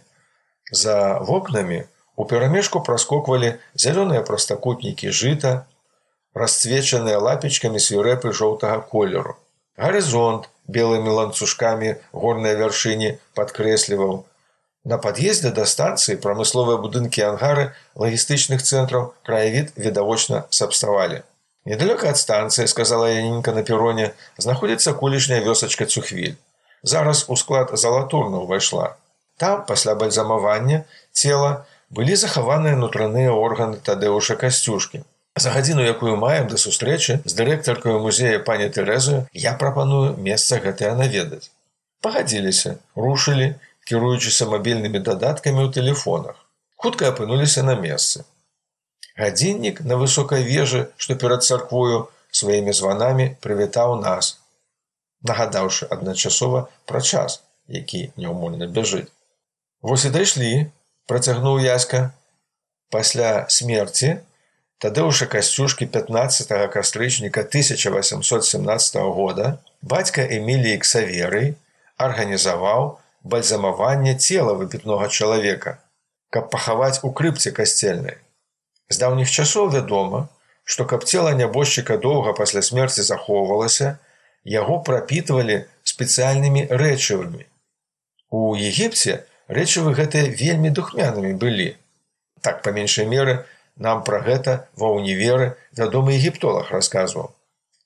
За 0.72 1.18
вокнамі 1.20 1.84
у 2.16 2.26
перамежку 2.26 2.82
праскоквалі 2.88 3.54
зялёныя 3.84 4.22
прастакутнікі 4.28 5.12
жыта, 5.12 5.54
расцвечаныя 6.34 7.20
лапечкамі 7.20 7.80
свірэпы 7.80 8.34
жоўтага 8.34 8.82
колеру. 8.92 9.36
Гарызонт 9.78 10.50
белымі 10.68 11.10
ланцужкамі 11.18 11.96
горнай 12.12 12.56
вяршыні 12.60 13.18
падкрэсліваў. 13.34 14.24
На 14.84 14.98
пад'ездзе 15.04 15.52
да 15.58 15.66
станцыі 15.66 16.20
прамысловыя 16.24 16.78
будынкі 16.86 17.24
ангары 17.28 17.70
лагістычных 17.96 18.62
цэнтраў 18.62 19.14
краявід 19.24 19.72
відавочна 19.78 20.44
сабставалі. 20.50 21.22
Недалёка 21.66 22.10
ад 22.12 22.18
станцыі, 22.20 22.68
сказала 22.68 23.08
Янінка 23.10 23.54
на 23.56 23.64
пероне, 23.64 24.12
знаходзіцца 24.38 24.94
колішняя 24.94 25.40
вёсачка 25.42 25.86
цухвіль 25.86 26.36
зараз 26.84 27.26
у 27.28 27.36
склад 27.36 27.72
залатурна 27.74 28.44
ўвайшла. 28.44 29.00
Там 29.40 29.66
пасля 29.66 29.96
бальзамавання 29.96 30.84
цела 31.12 31.66
былі 31.98 32.16
захаваныя 32.20 32.80
нутраныя 32.80 33.34
органы 33.34 33.80
тадэуша 33.90 34.36
касцюшкі. 34.44 35.04
За 35.44 35.54
гадзіну, 35.54 35.86
якую 35.90 36.16
маем 36.24 36.48
да 36.52 36.60
сустрэчы 36.64 37.20
з 37.26 37.34
дырэктаркаю 37.40 38.00
музея 38.06 38.40
пані 38.50 38.70
Тэрэзаю, 38.76 39.24
я 39.46 39.54
прапаную 39.64 40.14
месца 40.28 40.60
гэтае 40.66 40.94
наведаць. 41.00 41.50
Пагадзіліся, 42.06 42.76
рушылі, 43.06 43.50
кіруючыся 43.90 44.50
мабільнымі 44.54 45.02
дадаткамі 45.10 45.66
ў 45.66 45.74
тэлефонах. 45.80 46.38
Хутка 46.76 47.10
апынуліся 47.10 47.66
на 47.66 47.76
месцы. 47.80 48.28
Гадзіннік 49.18 49.82
на 49.90 49.98
высокай 49.98 50.46
вежы, 50.46 50.88
што 50.98 51.18
перад 51.18 51.44
царквою 51.44 52.08
сваімі 52.30 52.74
званамі 52.74 53.34
прывітаў 53.42 54.00
нас. 54.06 54.38
нагадаўшы 55.24 55.88
адначасова 55.96 56.68
пра 56.92 57.02
час, 57.02 57.42
які 57.80 58.02
няўмольна 58.20 58.68
бяжыць. 58.78 59.10
Вось 59.82 60.06
і 60.06 60.12
дайшлі, 60.16 60.52
працягнуў 61.08 61.60
яська. 61.60 62.12
Пасля 62.90 63.46
смерці 63.50 64.18
Тадеуша 64.78 65.26
касцюшкі 65.26 65.86
15 65.86 66.70
кастрычніка 66.70 67.42
1817 67.42 68.96
года 68.96 69.58
бацька 69.82 70.22
Эміліі 70.22 70.78
Ксаверы 70.84 71.56
арганізаваў 71.98 73.00
бальзамаванне 73.24 74.16
цела 74.20 74.54
выбітнога 74.60 75.08
чалавека, 75.08 75.80
каб 76.30 76.52
пахаваць 76.52 77.00
у 77.04 77.12
крыпце 77.16 77.56
касцельнай. 77.56 78.20
З 78.90 79.00
даўніх 79.00 79.32
часоў 79.32 79.72
вядома, 79.72 80.28
што 80.64 80.86
каб 80.86 81.08
цела 81.08 81.32
нябожчыка 81.32 81.98
доўга 81.98 82.34
пасля 82.36 82.62
смерці 82.62 83.08
захоўвалася, 83.08 83.98
яго 84.44 84.80
прапітвалі 84.84 85.64
спецыяльнымі 85.88 86.68
рэчывамі. 86.70 87.48
У 88.30 88.56
Егіпце 88.56 89.24
рэчывы 89.48 89.94
гэтыя 89.98 90.30
вельмі 90.30 90.70
духмянымі 90.70 91.34
былі. 91.34 91.74
Так 92.42 92.62
па 92.62 92.72
меншай 92.72 93.06
меры 93.08 93.44
Нам 93.78 94.04
пра 94.06 94.22
гэта 94.22 94.70
ва 94.78 94.94
ўніверы 94.94 95.58
вядомы 95.78 96.14
егіптолог 96.18 96.70
расказваў. 96.70 97.32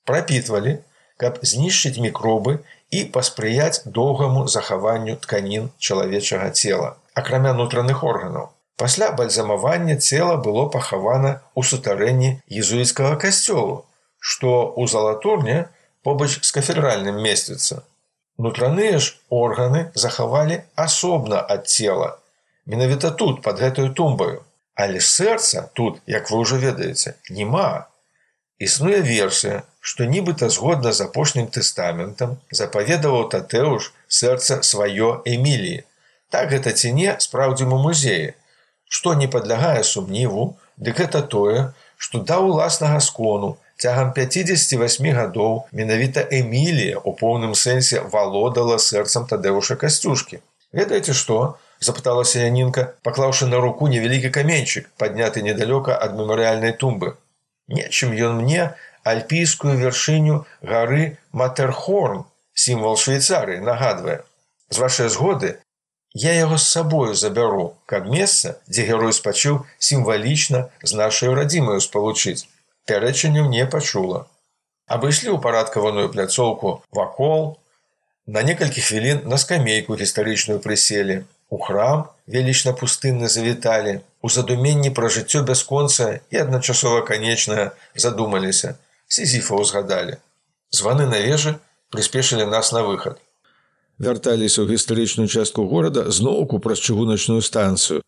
Прапітвалі, 0.04 0.78
каб 1.16 1.40
знішчыць 1.40 2.00
мікробы 2.04 2.60
і 2.92 3.04
паспрыяць 3.14 3.82
доўгаму 3.84 4.46
захаванню 4.48 5.16
тканін 5.24 5.70
чалавечага 5.78 6.50
цела, 6.50 6.96
акрамя 7.14 7.52
нутраных 7.56 8.04
органаў. 8.04 8.52
Пасля 8.76 9.10
бальзамавання 9.10 9.96
цела 9.96 10.36
было 10.36 10.68
пахавана 10.68 11.40
ў 11.56 11.60
сутарэнні 11.72 12.30
езуіцкага 12.46 13.16
касцёлу, 13.24 13.84
што 14.20 14.70
ў 14.76 14.86
залатурне 14.92 15.58
побач 16.04 16.36
з 16.36 16.50
кафедральным 16.52 17.16
месціцца. 17.16 17.82
Нутраныя 18.38 18.98
ж 19.02 19.16
органы 19.34 19.80
захавалі 19.94 20.62
асобна 20.78 21.42
ад 21.42 21.66
цела. 21.66 22.18
Менавіта 22.66 23.10
тут 23.10 23.42
под 23.42 23.58
гэтую 23.58 23.90
тумбаю. 23.90 24.44
Але 24.78 25.00
сэрца 25.02 25.66
тут, 25.74 25.98
як 26.06 26.30
вы 26.30 26.38
ўжо 26.46 26.56
ведаеце, 26.62 27.18
няма. 27.34 27.90
Існуе 28.62 29.00
версія, 29.02 29.62
што 29.80 30.06
нібыта 30.06 30.48
згодна 30.54 30.92
з 30.94 31.02
апошнім 31.10 31.50
тэстаментам 31.50 32.38
запаведаваў 32.60 33.26
татэуш 33.34 33.90
сэрца 34.06 34.62
сваё 34.62 35.10
эміліі. 35.26 35.82
Так 36.30 36.54
гэта 36.54 36.72
ці 36.78 36.94
не 36.94 37.16
спраўдзім 37.18 37.74
у 37.74 37.78
музеі. 37.82 38.34
Што 38.86 39.14
не 39.18 39.26
падлягае 39.26 39.82
сумніву, 39.82 40.54
дык 40.76 41.02
гэта 41.02 41.26
тое, 41.34 41.74
што 41.96 42.22
да 42.22 42.38
ўласнага 42.38 43.02
скону 43.02 43.56
цягам 43.78 44.12
58 44.12 45.08
гадоў 45.14 45.54
менавіта 45.72 46.26
эмілія 46.40 46.98
у 46.98 47.14
поўным 47.14 47.54
сэнсе 47.54 48.02
валодала 48.14 48.78
сэрцам 48.82 49.26
тадэуша 49.30 49.76
касцюшкі. 49.78 50.42
Ведаеце 50.72 51.14
што, 51.14 51.58
запыталася 51.80 52.42
янінка, 52.42 52.92
паклаўшы 53.06 53.46
на 53.46 53.62
руку 53.62 53.88
невялікі 53.88 54.30
каменьчык, 54.34 54.90
падняты 54.98 55.42
недалёка 55.46 55.94
ад 55.94 56.18
мемарыяльнай 56.18 56.74
тумбы. 56.74 57.14
Нечым 57.68 58.12
ён 58.12 58.42
мне 58.42 58.74
альпійскую 59.04 59.78
вяршыню 59.78 60.44
гары 60.60 61.16
Матерхорн, 61.32 62.26
сімвал 62.54 62.96
Швейцарыі, 62.96 63.62
нагадвае. 63.62 64.20
З 64.70 64.84
вашай 64.84 65.08
згоды 65.08 65.56
я 66.12 66.32
яго 66.34 66.58
з 66.58 66.66
сабою 66.66 67.14
забяру, 67.14 67.76
каб 67.86 68.10
месца, 68.10 68.58
дзе 68.66 68.84
герой 68.90 69.14
спачыў 69.14 69.64
сімвалічна 69.78 70.66
з 70.82 70.92
нашай 70.98 71.30
радзімаю 71.30 71.80
спалучыць. 71.80 72.48
Пярэчанню 72.88 73.46
не 73.52 73.64
пачула. 73.66 74.26
Абышлі 74.88 75.32
ў 75.32 75.38
парадкаваную 75.44 76.08
пляцоўку 76.12 76.80
вакол, 76.90 77.58
на 78.26 78.42
некалькі 78.42 78.80
хвілін 78.80 79.26
на 79.28 79.36
скамейку 79.36 79.96
гістарычную 80.00 80.60
прыселі, 80.64 81.24
У 81.50 81.58
храм 81.58 82.04
велічна 82.26 82.72
пустынны 82.76 83.28
завіталі, 83.28 84.00
у 84.20 84.28
задуменні 84.28 84.90
пра 84.92 85.08
жыццё 85.08 85.40
бясконца 85.48 86.20
і 86.30 86.36
адначасова 86.44 87.00
канечнае 87.08 87.70
задумаліся, 87.96 88.74
сізіфа 89.08 89.56
ўзгадалі. 89.56 90.20
Званы 90.68 91.08
на 91.08 91.20
вежы 91.24 91.56
прыспешылі 91.88 92.44
нас 92.44 92.72
на 92.76 92.84
выхад. 92.84 93.16
Вярталіся 93.96 94.60
ў 94.60 94.76
гістарычную 94.76 95.28
частку 95.32 95.64
горада 95.64 96.12
зноўку 96.12 96.60
праз 96.60 96.84
чыгуначную 96.84 97.40
станцыю. 97.40 98.04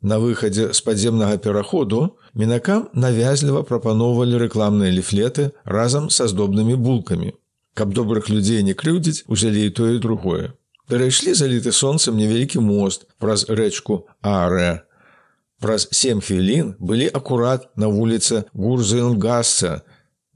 На 0.00 0.16
выхадзе 0.16 0.72
з 0.72 0.80
падземнага 0.80 1.36
пераходу 1.36 2.16
мінакам 2.34 2.88
навязліва 2.92 3.62
прапаноўвалі 3.68 4.42
рэкламныя 4.42 4.90
ліфлеты 4.94 5.50
разам 5.64 6.10
са 6.10 6.28
здобнымі 6.28 6.74
булкамі. 6.74 7.32
Каб 7.74 7.94
добрых 7.94 8.30
людзей 8.30 8.62
не 8.62 8.74
крыўдзіць, 8.74 9.24
узялі 9.26 9.66
і 9.66 9.70
тое 9.70 9.96
і 9.96 10.02
другое. 10.02 10.52
Перайшлі 10.86 11.34
заліты 11.34 11.72
сонцам 11.72 12.16
невялікі 12.20 12.60
мост 12.60 13.06
праз 13.18 13.48
рэчку 13.48 14.04
Арэ. 14.22 14.84
Праз 15.60 15.88
сем 15.90 16.20
хвілін 16.20 16.74
былі 16.78 17.08
акурат 17.08 17.70
на 17.76 17.88
вуліцы 17.88 18.44
Гурзынгасца 18.52 19.80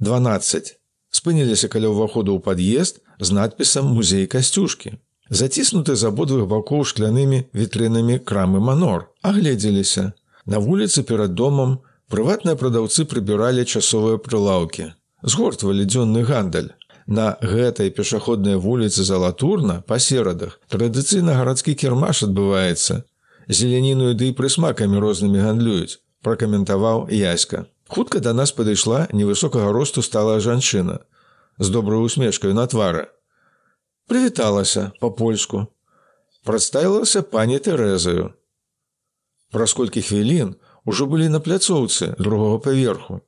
12. 0.01 0.79
Спыніліся 1.11 1.69
каля 1.69 1.93
ўваходу 1.93 2.33
ў 2.33 2.41
пад'езд 2.41 3.03
з 3.21 3.29
надпісам 3.37 3.93
музей 3.93 4.27
касцюшкі. 4.27 4.97
Заціснуты 5.29 5.97
з 6.01 6.09
абодвых 6.09 6.49
бакоў 6.49 6.87
шклянымі 6.89 7.45
вітрынамі 7.53 8.19
крамы 8.25 8.63
манор, 8.65 9.13
агледзеліся. 9.21 10.13
На 10.49 10.59
вуліцы 10.65 11.05
перад 11.05 11.35
домам 11.37 11.85
прыватныя 12.13 12.57
прадаўцы 12.57 13.05
прыбіралі 13.05 13.65
часовыя 13.65 14.19
прылаўкі. 14.19 14.93
Згортвалі 15.23 15.85
дзённы 15.85 16.25
гандаль. 16.25 16.73
На 17.09 17.39
гэтай 17.41 17.89
пешаходнай 17.91 18.57
вуліцы 18.61 19.05
залатурна 19.05 19.81
пасерадах 19.89 20.61
традыцыйна 20.69 21.37
гарадскі 21.41 21.75
кірмаш 21.75 22.25
адбываецца. 22.29 23.03
Зеляніную 23.49 24.13
ды 24.13 24.29
і 24.29 24.37
прысмакамі 24.37 25.01
рознымі 25.01 25.41
гандлююць, 25.41 26.01
пракаментаваў 26.21 27.09
яська. 27.09 27.65
Хутка 27.89 28.21
да 28.21 28.35
нас 28.37 28.53
падышла 28.53 29.09
невысокага 29.13 29.73
росту 29.73 30.05
стала 30.05 30.37
жанчына 30.41 31.01
з 31.59 31.71
добрай 31.71 32.05
усмешкаю 32.05 32.55
на 32.55 32.67
твары. 32.67 33.09
Прывіталася 34.09 34.93
па-польску. 35.01 35.67
Прадставілася 36.45 37.23
пані 37.23 37.59
Тэрэзаю. 37.59 38.33
Праз 39.53 39.73
колькі 39.73 40.05
хвілін 40.05 40.55
ужо 40.89 41.07
былі 41.13 41.29
на 41.35 41.41
пляцоўцы 41.45 42.15
другога 42.19 42.59
паверху, 42.65 43.21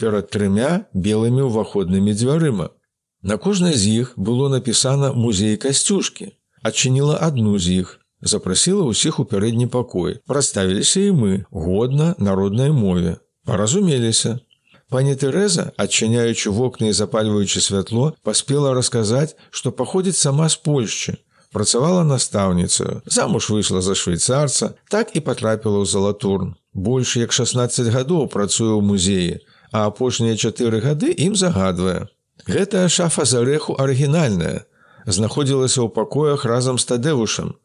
перад 0.00 0.30
трымя 0.32 0.70
белымі 0.94 1.44
ўваходнымі 1.48 2.16
дзвярыма. 2.16 2.70
На 3.22 3.36
кожнай 3.36 3.74
з 3.74 3.92
іх 4.00 4.12
было 4.16 4.48
напісана 4.48 5.12
музей 5.12 5.56
касцюшкі, 5.60 6.32
адчыніла 6.62 7.18
адну 7.28 7.58
з 7.58 7.82
іх, 7.84 7.88
запрасіла 8.20 8.88
ўсіх 8.88 9.20
у 9.20 9.24
пярэдні 9.28 9.66
пакой. 9.66 10.18
Праставіліся 10.26 11.00
і 11.00 11.12
мы 11.20 11.32
годна 11.50 12.14
народнай 12.18 12.72
мове. 12.72 13.16
Паразумеліся. 13.44 14.38
Пані 14.88 15.16
Тэрэза, 15.18 15.72
адчыняючы 15.82 16.50
вокны 16.54 16.90
і 16.90 16.96
запальваючы 16.96 17.60
святло, 17.60 18.14
паспела 18.22 18.74
расказаць, 18.74 19.34
што 19.50 19.72
паходзіць 19.74 20.16
сама 20.16 20.48
з 20.48 20.56
Польшчы. 20.62 21.18
Працавала 21.56 22.04
настаўніцаю, 22.04 23.00
замуж 23.06 23.48
выйшла 23.48 23.80
за 23.80 23.94
швейцарца, 23.96 24.74
так 24.92 25.16
і 25.16 25.22
патрапіла 25.24 25.80
ў 25.80 25.88
залатурн. 25.88 26.50
Больш 26.76 27.16
як 27.16 27.32
16 27.32 27.88
гадоў 27.94 28.28
працуе 28.28 28.76
ў 28.76 28.84
музеі, 28.84 29.40
а 29.72 29.88
апошнія 29.88 30.36
чатыры 30.36 30.84
гады 30.84 31.16
ім 31.16 31.32
загадвае. 31.32 32.12
Гэтая 32.44 32.92
шафа 32.92 33.24
з 33.24 33.40
арэху 33.40 33.72
арыгінальная, 33.80 34.68
знаходзілася 35.08 35.80
ў 35.80 35.88
пакоях 35.96 36.44
разам 36.44 36.76
з 36.76 36.92
тадэвушам. 36.92 37.56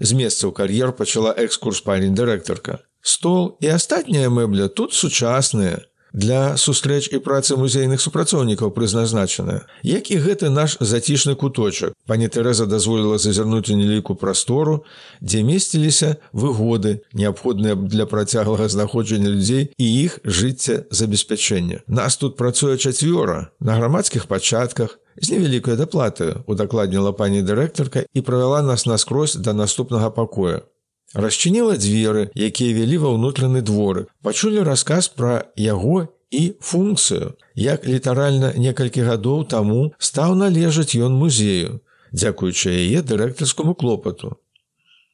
З 0.00 0.10
месца 0.16 0.48
ў 0.48 0.56
кар'ер 0.56 0.96
пачала 0.96 1.36
экскурс 1.36 1.84
пані 1.84 2.16
дырэктарка. 2.16 2.80
Стол 3.04 3.60
і 3.60 3.76
астатняя 3.76 4.32
мэбля 4.32 4.72
тут 4.72 4.96
сучасныя, 4.96 5.84
для 6.14 6.56
сустрэч 6.56 7.10
і 7.10 7.18
працы 7.18 7.58
музейных 7.58 8.00
супрацоўнікаў 8.00 8.70
прызназначаная. 8.70 9.66
Як 9.82 10.14
і 10.14 10.22
гэты 10.22 10.48
наш 10.48 10.78
зацішны 10.80 11.34
куточак. 11.34 11.92
Пані 12.06 12.30
Тэрэза 12.30 12.70
дазволіла 12.70 13.18
зазірнуць 13.18 13.68
у 13.68 13.76
неліку 13.76 14.14
прастору, 14.14 14.86
дзе 15.20 15.42
месціліся 15.42 16.16
выгоды, 16.32 17.02
неабходныя 17.12 17.74
для 17.74 18.06
працяглага 18.06 18.70
знаходжання 18.70 19.28
людзей 19.28 19.74
і 19.76 19.86
іх 20.06 20.22
жыцця 20.24 20.86
забеспячэння. 20.94 21.82
Нас 21.90 22.16
тут 22.16 22.38
працуе 22.38 22.78
чацвёра 22.78 23.50
на 23.60 23.74
грамадскіх 23.74 24.30
пачатках, 24.30 25.02
з 25.20 25.30
невялікай 25.30 25.76
даплаты 25.78 26.42
удакладніла 26.46 27.12
пані 27.12 27.42
дырэктарка 27.42 28.06
і 28.14 28.20
правяла 28.20 28.62
нас 28.62 28.86
наскрозь 28.86 29.34
да 29.34 29.52
наступнага 29.52 30.10
пакоя. 30.10 30.62
Расчыніла 31.14 31.78
дзверы, 31.78 32.30
якія 32.34 32.74
вялі 32.74 32.98
ва 33.06 33.14
ўнутраны 33.14 33.62
дворы, 33.62 34.10
пачулі 34.26 34.66
расказ 34.66 35.06
пра 35.14 35.46
яго 35.54 36.10
і 36.34 36.58
функцыю, 36.58 37.38
як 37.54 37.86
літаральна 37.86 38.50
некалькі 38.58 39.06
гадоў 39.06 39.46
таму 39.46 39.94
стаў 39.98 40.34
належаць 40.34 40.98
ён 40.98 41.14
музею, 41.14 41.78
дзякуючы 42.10 42.74
яе 42.74 43.06
дырэктарскому 43.06 43.78
клопату. 43.78 44.34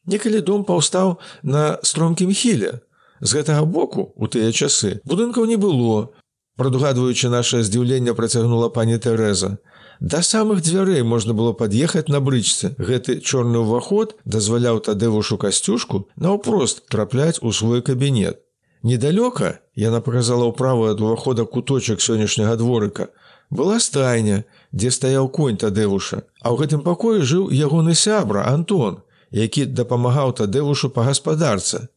Некалі 0.08 0.40
дом 0.40 0.64
паўстаў 0.64 1.18
на 1.42 1.76
стромкім 1.84 2.32
хіле. 2.32 2.80
З 3.20 3.36
гэтага 3.36 3.68
боку 3.68 4.08
у 4.16 4.24
тыя 4.24 4.48
часы 4.56 5.04
будынкаў 5.04 5.44
не 5.44 5.60
было. 5.60 6.08
Прадугадваючы 6.56 7.28
наше 7.28 7.60
здзіўленне 7.60 8.16
працягнула 8.16 8.72
пані 8.72 8.96
Тэрэза. 8.96 9.60
Да 10.00 10.22
самых 10.22 10.62
дзвярэй 10.64 11.02
можна 11.04 11.34
было 11.36 11.52
пад'ехаць 11.52 12.08
на 12.08 12.20
брычцы. 12.24 12.72
Гэты 12.78 13.20
чорны 13.20 13.60
ўваход 13.60 14.16
дазваляў 14.24 14.80
тадэвушу 14.80 15.36
касцюшку 15.36 16.08
наўпрост 16.16 16.88
трапляць 16.88 17.40
у 17.42 17.52
свой 17.52 17.82
кабінет. 17.82 18.40
Недалёка 18.82 19.60
яна 19.76 20.00
показала 20.00 20.48
ўправу 20.48 20.88
ад 20.88 21.00
увахода 21.04 21.44
куточак 21.44 22.00
сённяшняга 22.00 22.56
дворыка. 22.56 23.12
Была 23.50 23.76
стайня, 23.78 24.44
дзе 24.72 24.90
стаяў 24.90 25.28
конь 25.28 25.60
тадэвуша, 25.60 26.24
а 26.40 26.48
ў 26.48 26.64
гэтым 26.64 26.80
пакоі 26.80 27.20
жыў 27.20 27.52
ягоны 27.52 27.92
сябра 27.92 28.48
Антон, 28.48 29.04
які 29.30 29.66
дапамагаў 29.68 30.32
тадэвушу 30.32 30.88
па 30.88 31.04
гаспадарцы. 31.04 31.92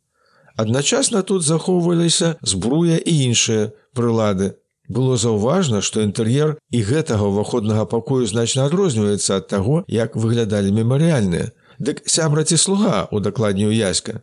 Адначасна 0.60 1.24
тут 1.24 1.48
захоўваліся 1.48 2.36
збруя 2.42 3.00
і 3.00 3.14
іншыя 3.32 3.72
прылады. 3.96 4.60
Было 4.90 5.16
заўважна, 5.18 5.82
што 5.82 6.04
інтэр'ер 6.04 6.58
і 6.72 6.80
гэтага 6.84 7.30
ўваходнага 7.32 7.86
пакою 7.86 8.28
значна 8.28 8.68
адрозніваецца 8.68 9.40
ад 9.40 9.48
таго, 9.48 9.84
як 9.88 10.16
выглядалі 10.16 10.76
мемарыяльныя. 10.76 11.52
Дык 11.80 12.04
сябра 12.06 12.44
ці 12.44 12.58
слуга 12.58 13.08
удакладніў 13.12 13.72
яська. 13.72 14.22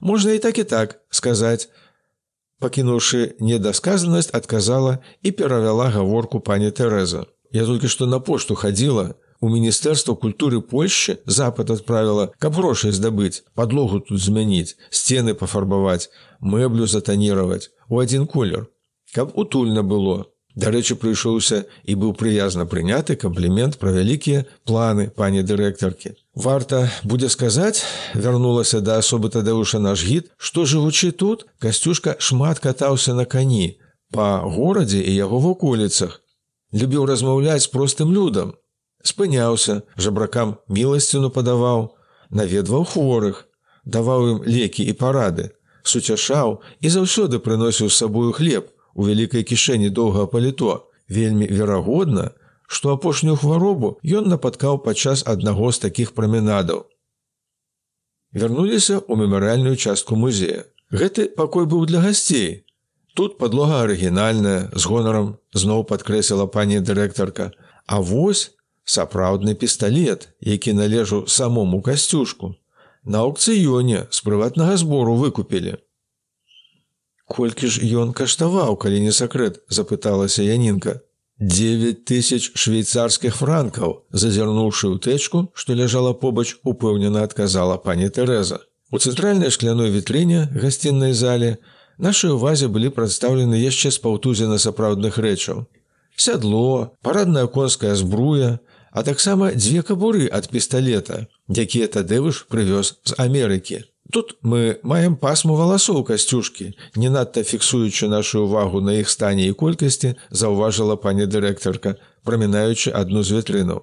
Можна 0.00 0.32
і 0.32 0.38
так 0.38 0.58
і 0.58 0.64
так 0.64 1.00
сказаць. 1.10 1.68
Пакінуўшы 2.62 3.36
недасказанасць, 3.40 4.32
адказала 4.32 4.98
і 5.22 5.30
перавяла 5.30 5.90
гаворку 5.90 6.40
пані 6.40 6.70
Тэрэза. 6.70 7.26
Я 7.52 7.66
толькі 7.66 7.88
што 7.88 8.06
на 8.06 8.20
пошту 8.20 8.54
хадзіла, 8.54 9.14
У 9.40 9.48
міністэрства 9.52 10.14
культуры 10.16 10.60
Польшчы 10.60 11.18
запад 11.26 11.70
адправіла, 11.70 12.32
каб 12.40 12.56
грошай 12.56 12.92
здабыць, 12.96 13.44
падлогу 13.54 14.00
тут 14.00 14.20
змяніць, 14.20 14.76
сцены 14.88 15.34
пафарбаваць, 15.34 16.08
мэблю 16.40 16.88
затаніраваць 16.88 17.68
у 17.88 18.00
адзін 18.00 18.24
колер, 18.26 18.66
каб 19.16 19.32
утульна 19.32 19.82
было. 19.82 20.26
Дарэчы, 20.56 20.96
прыйшоўся 20.96 21.64
і 21.84 21.94
быў 22.00 22.12
прыязна 22.20 22.64
прыняты 22.68 23.16
камплімент 23.20 23.76
пра 23.80 23.92
вялікія 23.92 24.44
планы 24.68 25.08
пані 25.08 25.42
дырэктаркі. 25.44 26.12
Варта 26.32 26.88
будзе 27.04 27.28
сказаць, 27.32 27.84
вярнулася 28.14 28.80
да 28.80 28.96
асобы 29.00 29.28
тадэўша 29.32 29.80
наш 29.80 30.04
гід, 30.04 30.30
што 30.36 30.64
жывучы 30.64 31.12
тут, 31.12 31.44
касцюшка 31.60 32.16
шмат 32.18 32.60
катаўся 32.64 33.16
на 33.16 33.24
кані, 33.24 33.80
па 34.12 34.28
горадзе 34.44 35.00
і 35.00 35.16
яго 35.16 35.40
ваколіцах. 35.44 36.20
Любіў 36.72 37.04
размаўляць 37.08 37.68
простым 37.72 38.12
людам, 38.12 38.54
спыняўся, 39.04 39.82
жабракам 39.96 40.56
міласціну 40.68 41.32
падаваў, 41.32 41.92
наведваў 42.30 42.88
хворых, 42.92 43.44
даваў 43.84 44.30
ім 44.30 44.38
лекі 44.44 44.88
і 44.88 44.96
парады, 45.04 45.50
суцяшаў 45.84 46.60
і 46.80 46.88
заўсёды 46.96 47.44
прыносіў 47.44 47.92
з 47.92 48.00
сабою 48.04 48.32
хлеб 48.32 48.72
у 48.96 49.04
вялікай 49.04 49.44
кішэні 49.44 49.92
доўгага 49.92 50.26
паліто. 50.32 50.88
Вельмі 51.08 51.46
верагодна, 51.46 52.30
што 52.66 52.96
апошнюю 52.96 53.36
хваробу 53.38 53.90
ён 54.02 54.26
напаткаў 54.32 54.80
падчас 54.82 55.22
аднаго 55.22 55.70
з 55.70 55.78
такіх 55.84 56.16
праменадаў. 56.16 56.88
Вярнуліся 58.32 58.98
ў 58.98 59.12
мемарыяльную 59.20 59.76
частку 59.76 60.16
музея. 60.16 60.64
Гэты 60.90 61.28
пакой 61.38 61.70
быў 61.70 61.86
для 61.86 62.02
гасцей. 62.02 62.66
Тут 63.14 63.38
падлога 63.38 63.84
арыгінальная 63.84 64.68
з 64.74 64.82
гонарам 64.90 65.30
зноў 65.54 65.86
падкрэсіла 65.92 66.50
пані 66.50 66.82
дырэктарка, 66.82 67.52
А 67.86 68.00
вось 68.00 68.56
сапраўдны 68.84 69.54
пісталлет, 69.54 70.28
які 70.40 70.72
належаў 70.72 71.26
самому 71.28 71.82
касцюшку. 71.82 72.54
На 73.04 73.22
аукцыёне 73.22 74.06
з 74.10 74.18
прыватнага 74.26 74.76
збору 74.76 75.14
выкупілі. 75.14 75.78
Колькі 77.26 77.66
ж 77.66 77.82
ён 77.82 78.14
каштаваў, 78.14 78.76
калі 78.78 79.02
не 79.02 79.12
сакрэт, 79.12 79.58
запыталася 79.68 80.46
Янінка. 80.46 81.02
9 81.38 82.06
тысяч 82.08 82.54
швейцарскіх 82.56 83.36
франкаў, 83.36 84.06
зазірнуўшы 84.08 84.88
ў 84.88 84.96
тэчку, 85.02 85.50
што 85.52 85.74
ляжала 85.74 86.14
побач, 86.14 86.56
упэўнена 86.64 87.26
адказала 87.26 87.76
пані 87.76 88.08
Тэрэза. 88.08 88.62
У 88.90 88.96
цэнтральнай 89.02 89.50
шкляной 89.50 89.90
вітрыне 89.90 90.46
гасціннай 90.54 91.12
зале 91.12 91.58
нашай 91.98 92.30
увазе 92.30 92.70
былі 92.72 92.88
прадстаўлены 92.94 93.58
яшчэ 93.58 93.90
з 93.90 94.00
паўтузіна 94.06 94.56
сапраўдных 94.62 95.18
рэчаў. 95.18 95.66
Сядло, 96.16 96.94
парадная 97.02 97.46
конская 97.46 97.94
збруя, 97.94 98.60
а 98.92 99.02
таксама 99.02 99.52
дзве 99.52 99.82
кабуры 99.82 100.30
ад 100.32 100.48
пісталета, 100.48 101.26
якія 101.52 101.90
тадэвыш 101.90 102.46
прывёз 102.48 102.96
з 103.04 103.12
Амерыкі. 103.20 103.84
Тут 104.12 104.38
мы 104.42 104.78
маем 104.82 105.16
пасму 105.16 105.56
валасоў 105.56 106.04
касцюшкі, 106.06 106.74
не 106.94 107.10
надта 107.10 107.42
фіксуючы 107.42 108.06
нашу 108.08 108.46
ўвагу 108.46 108.80
на 108.80 108.94
іх 109.02 109.10
стане 109.10 109.48
і 109.50 109.56
колькасці, 109.58 110.14
заўважыла 110.30 110.96
пані 110.96 111.26
дырэктарка, 111.26 111.96
прамінаючы 112.22 112.94
адну 112.94 113.26
з 113.26 113.38
вітрынаў. 113.38 113.82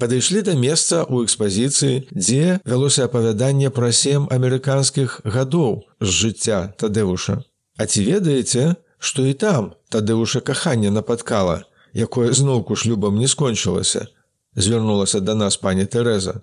Падышлі 0.00 0.42
да 0.44 0.52
месца 0.56 1.04
ў 1.04 1.24
экспазіцыі, 1.24 2.08
дзе 2.12 2.60
вялося 2.64 3.04
апавяданне 3.08 3.70
пра 3.72 3.92
сем 3.92 4.28
амерыканскіх 4.32 5.20
гадоў 5.24 5.84
з 6.00 6.08
жыцця 6.08 6.58
тадэвуша. 6.80 7.40
А 7.76 7.84
ці 7.84 8.04
ведаеце, 8.04 8.76
што 8.98 9.24
і 9.28 9.32
там 9.32 9.72
тадэвуша 9.92 10.40
кахання 10.40 10.90
нападкала, 10.90 11.64
якое 11.92 12.32
зноўку 12.32 12.76
шлюбам 12.76 13.16
не 13.20 13.28
скончылася, 13.28 14.08
звярнулася 14.56 15.20
да 15.20 15.34
нас 15.34 15.56
пані 15.56 15.84
Тэрэза. 15.84 16.40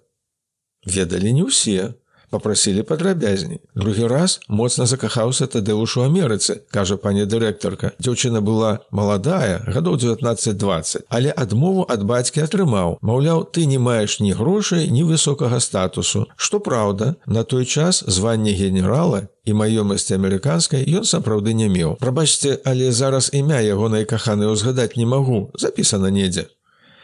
Ведалі 0.86 1.34
не 1.34 1.44
ўсе, 1.48 1.94
попросілі 2.34 2.82
падрабязней. 2.82 3.62
Другі 3.76 4.08
раз 4.08 4.40
моцна 4.50 4.86
закахаўся 4.90 5.46
тады 5.46 5.78
ўж 5.78 6.02
у 6.02 6.06
Амерыцы, 6.10 6.66
кажа 6.74 6.98
пані 6.98 7.30
дырэктарка. 7.30 7.94
Дзяўчына 8.02 8.42
была 8.42 8.72
маладая, 8.90 9.62
гадоў 9.70 10.02
19-20, 10.02 11.06
але 11.14 11.30
адмову 11.30 11.86
ад 11.86 12.02
бацькі 12.02 12.42
атрымаў. 12.42 12.98
Маўляў, 13.06 13.46
ты 13.54 13.70
не 13.70 13.78
маеш 13.78 14.18
ні 14.18 14.34
грошай, 14.34 14.90
ні 14.90 15.06
высокага 15.06 15.62
статусу. 15.62 16.26
Што 16.36 16.58
праўда, 16.58 17.14
на 17.30 17.46
той 17.46 17.70
час 17.70 18.02
званне 18.08 18.58
генерала 18.58 19.30
і 19.46 19.54
маёмасці 19.54 20.18
амерыканскай 20.18 20.90
ён 20.90 21.06
сапраўды 21.06 21.54
не 21.54 21.70
меў. 21.70 22.02
Прабачце, 22.02 22.58
але 22.66 22.90
зараз 22.90 23.30
імя 23.30 23.62
ягонай 23.62 24.10
каханы 24.10 24.50
ўзгадаць 24.50 24.98
не 24.98 25.06
магу, 25.06 25.54
запісана 25.54 26.10
недзе. 26.10 26.50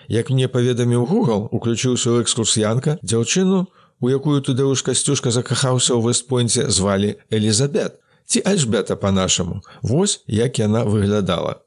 Як 0.09 0.29
мне 0.33 0.47
паведаміў 0.49 1.05
Google, 1.05 1.45
уключыўся 1.53 2.09
ў 2.09 2.25
экскурсіянка 2.25 2.97
дзяўчыну, 3.05 3.69
у 4.01 4.09
якую 4.09 4.41
тудэуш 4.41 4.81
касцюшка 4.81 5.29
закахаўся 5.29 5.93
ў 5.93 6.01
вестпойнце 6.09 6.65
звалі 6.73 7.21
Элізабет 7.29 8.01
ці 8.25 8.41
альжбета 8.41 8.97
по-нашаму 8.97 9.61
Вось 9.85 10.25
як 10.25 10.57
яна 10.57 10.81
выглядала. 10.81 11.61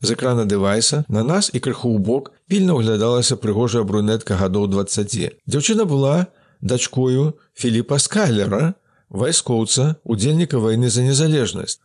З 0.00 0.14
экрана 0.14 0.46
дэвайса 0.46 1.02
на 1.08 1.26
нас 1.26 1.50
і 1.50 1.58
крыху 1.58 1.90
ў 1.90 1.98
бок 1.98 2.30
пільна 2.46 2.78
ўглядалася 2.78 3.34
прыгожая 3.34 3.82
брунетка 3.82 4.38
гадоў 4.38 4.70
20. 4.70 5.42
Дзяўчына 5.50 5.90
была 5.90 6.30
дачкою 6.62 7.34
Філіпа 7.58 7.98
Скайлера, 7.98 8.78
вайскоўца, 9.10 9.98
удзельніка 10.06 10.62
вайны 10.62 10.86
за 10.86 11.02
незалежнасць 11.02 11.82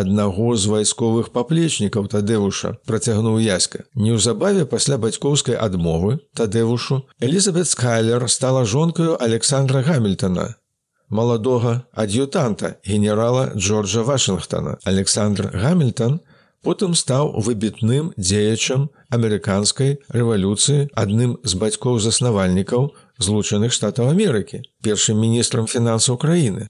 аднаго 0.00 0.56
з 0.58 0.66
вайсковых 0.72 1.30
паплечнікаў 1.36 2.10
тадэвуша 2.10 2.74
працягнуў 2.90 3.38
яська. 3.44 3.86
Неўзабаве 3.94 4.66
пасля 4.66 4.98
бацькоўскай 4.98 5.54
адмовы 5.54 6.18
тадэвушу 6.34 7.04
Элізабет 7.20 7.70
скайлер 7.70 8.28
стала 8.28 8.64
жонкаю 8.64 9.14
александра 9.22 9.86
гамильтона 9.86 10.54
маладога 11.08 11.86
ад'ютанта 11.92 12.76
генерала 12.84 13.52
джорджа 13.54 14.02
вашингтона 14.02 14.78
александр 14.84 15.50
гамильтон 15.54 16.20
потым 16.64 16.94
стаў 16.98 17.30
выбітным 17.46 18.10
дзеячам 18.16 18.88
амерыканскай 19.14 19.98
рэвалюцыі 20.08 20.88
адным 21.02 21.36
з 21.44 21.60
бацькоў 21.60 22.00
заснавальнікаў 22.00 22.90
злучаных 23.18 23.76
штатаў 23.76 24.10
Амерыкі 24.14 24.64
першым 24.82 25.20
міністрам 25.20 25.68
фінансаў 25.70 26.18
краіны. 26.18 26.66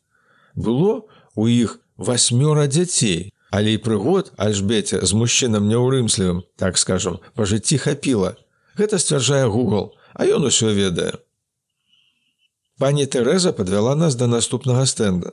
Было 0.54 1.06
у 1.34 1.48
іх 1.48 1.78
васьмёра 1.96 2.66
дзяцей, 2.66 3.32
але 3.50 3.74
і 3.74 3.82
прыгод 3.82 4.32
альжбеце 4.36 4.98
з 5.06 5.12
мужчынам 5.14 5.68
няўрымслівым, 5.70 6.42
так 6.56 6.78
скажам, 6.78 7.20
па 7.34 7.46
жыцці 7.46 7.78
хапіла. 7.78 8.34
Гэта 8.74 8.98
сцвярджае 8.98 9.46
Google, 9.46 9.94
а 10.14 10.26
ён 10.26 10.50
усё 10.50 10.74
ведае. 10.74 11.14
Пані 12.78 13.06
Тэрэза 13.06 13.54
падвяла 13.54 13.94
нас 13.94 14.18
да 14.18 14.26
наступнага 14.26 14.86
стэнда. 14.86 15.30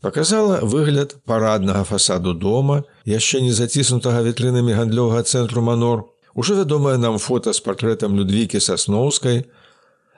Паказала 0.00 0.60
выгляд 0.60 1.16
параднага 1.24 1.84
фасаду 1.84 2.32
дома, 2.32 2.84
яшчэ 3.04 3.40
не 3.40 3.52
заціснутага 3.52 4.24
вітрынамі 4.24 4.72
гандлёвага 4.72 5.22
цэнтру 5.24 5.60
манор, 5.60 6.08
уже 6.34 6.54
вядомае 6.54 6.96
нам 6.96 7.18
фота 7.18 7.52
з 7.52 7.60
партрэтам 7.60 8.16
Людвікі 8.16 8.60
сасноўскай, 8.60 9.44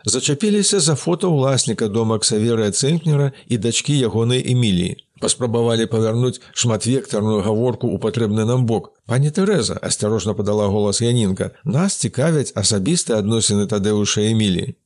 зачапіліся 0.07 0.81
за 0.81 0.95
фото 0.95 1.35
ўласніка 1.35 1.91
дома 1.93 2.23
Ксаверыя 2.23 2.71
Цэнкнера 2.71 3.35
і 3.51 3.59
дачкі 3.59 3.99
ягонай 3.99 4.41
Эміліі 4.41 5.07
паспрабавалі 5.21 5.87
павярнуць 5.87 6.41
шматвектарную 6.53 7.41
гаворку 7.45 7.89
ў 7.89 7.97
патрэбны 8.01 8.45
нам 8.45 8.67
бок. 8.67 8.93
Пані 9.07 9.33
Тэрэза 9.33 9.79
асцярожна 9.81 10.35
падала 10.37 10.69
голас 10.69 11.01
Янінка. 11.01 11.51
Нас 11.65 11.97
цікавяць 11.97 12.53
асабістыя 12.55 13.19
адносіны 13.25 13.67
тадэўша 13.67 14.29
Эмілі. 14.33 14.77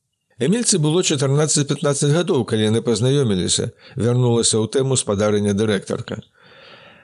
Эмільцы 0.41 0.79
было 0.79 1.03
14-15 1.05 2.15
гадоў, 2.15 2.45
калі 2.49 2.71
яны 2.71 2.81
пазнаёміліся, 2.81 3.71
вярнулася 3.95 4.57
ў 4.57 4.65
тэму 4.73 4.97
спадарня 4.97 5.53
дырэктарка. 5.53 6.23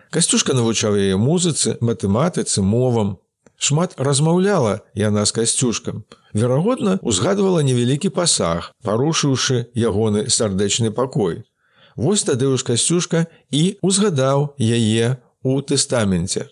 Касцюшка 0.10 0.56
навучаў 0.58 0.96
яе 0.96 1.20
музыцы, 1.20 1.78
матэматыцы, 1.82 2.64
мовам. 2.64 3.20
Шмат 3.58 3.96
размаўляла 3.98 4.80
яна 4.94 5.26
з 5.26 5.32
касцюшкам. 5.32 6.04
Верагодна, 6.34 7.00
узгадвала 7.02 7.64
невялікі 7.66 8.10
пасаг, 8.14 8.72
парушыўшы 8.86 9.74
ягоны 9.74 10.30
сардэчны 10.30 10.92
пакой. 10.92 11.42
Вось 11.96 12.24
тады 12.24 12.54
ж 12.58 12.64
касцюшка 12.64 13.26
і 13.50 13.78
узгадаў 13.82 14.54
яе 14.62 15.18
у 15.42 15.58
тэстаменце. 15.62 16.46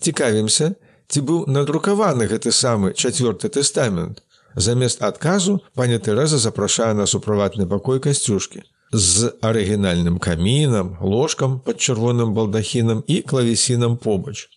Цікавімся, 0.00 0.72
ці 1.08 1.20
быў 1.20 1.44
надрукаваны 1.44 2.24
гэты 2.24 2.52
самы 2.56 2.96
чацвёрты 2.96 3.52
тэстамент. 3.52 4.24
Замест 4.56 5.02
адказу 5.04 5.60
паня 5.74 6.00
Тэрэза 6.00 6.38
запрашае 6.38 6.94
на 6.94 7.06
суправатны 7.06 7.68
пакой 7.68 8.00
касцюшкі 8.00 8.64
з 8.92 9.30
арыгінальным 9.40 10.18
камінам, 10.18 10.96
ложкам 11.00 11.60
пад 11.60 11.78
чырвоным 11.78 12.32
балдахінам 12.34 13.04
і 13.06 13.20
клавесінам 13.22 13.96
побач. 13.96 14.48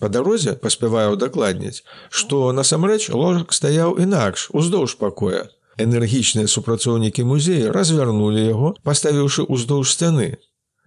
Па 0.00 0.08
дарозе 0.08 0.54
паспявае 0.56 1.08
ўдакладніць, 1.12 1.84
што 2.08 2.52
насамрэч 2.56 3.12
ложак 3.12 3.52
стаяў 3.52 3.98
інакш 4.00 4.48
уздоўж 4.56 4.96
пакоя. 5.00 5.42
Энергічныя 5.84 6.48
супрацоўнікі 6.48 7.24
музея 7.28 7.72
развярнулі 7.76 8.44
яго, 8.46 8.72
паставіўшы 8.84 9.44
ўздоўж 9.44 9.92
сцяны. 9.92 10.40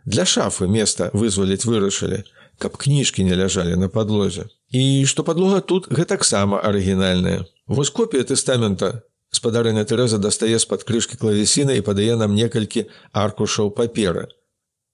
Для 0.05 0.25
шафы 0.25 0.67
места 0.67 1.09
вызваліць 1.13 1.65
вырашылі, 1.69 2.23
каб 2.57 2.77
кніжкі 2.81 3.23
не 3.29 3.37
ляжалі 3.37 3.77
на 3.77 3.89
падлозе. 3.93 4.49
І 4.73 5.05
што 5.05 5.23
падлога 5.23 5.61
тут 5.61 5.89
гэтаксама 5.93 6.59
арыгінальная. 6.69 7.45
Вось 7.67 7.93
копія 7.93 8.25
тэстамента 8.25 9.05
спадарыня 9.29 9.85
Тэрэза 9.85 10.17
дастае 10.17 10.57
з-пад 10.57 10.85
крышкі 10.89 11.21
клавесіна 11.21 11.77
і 11.77 11.85
падае 11.85 12.17
нам 12.17 12.33
некалькі 12.33 12.89
аркушаў 13.13 13.69
паперы 13.77 14.29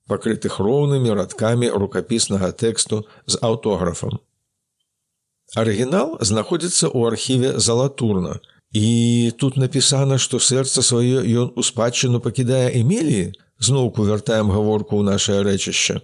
пакрытых 0.09 0.59
роўнымі 0.65 1.13
радкамі 1.19 1.69
рукапіснага 1.69 2.51
тэксту 2.51 3.05
з 3.25 3.39
аўтографам. 3.45 4.19
Арыгінал 5.55 6.17
знаходзіцца 6.21 6.89
ў 6.89 7.13
архіве 7.13 7.57
залатурна. 7.57 8.39
І 8.73 9.31
тут 9.37 9.57
напісана, 9.57 10.17
што 10.21 10.37
сэрца 10.37 10.85
сваё 10.85 11.25
ён 11.25 11.53
у 11.57 11.65
спадчыну 11.65 12.19
пакідае 12.21 12.69
эміліі, 12.81 13.33
зноўку 13.57 14.05
вяртаем 14.05 14.51
гаворку 14.53 15.01
ў 15.01 15.03
нашае 15.09 15.41
рэчышча. 15.41 16.01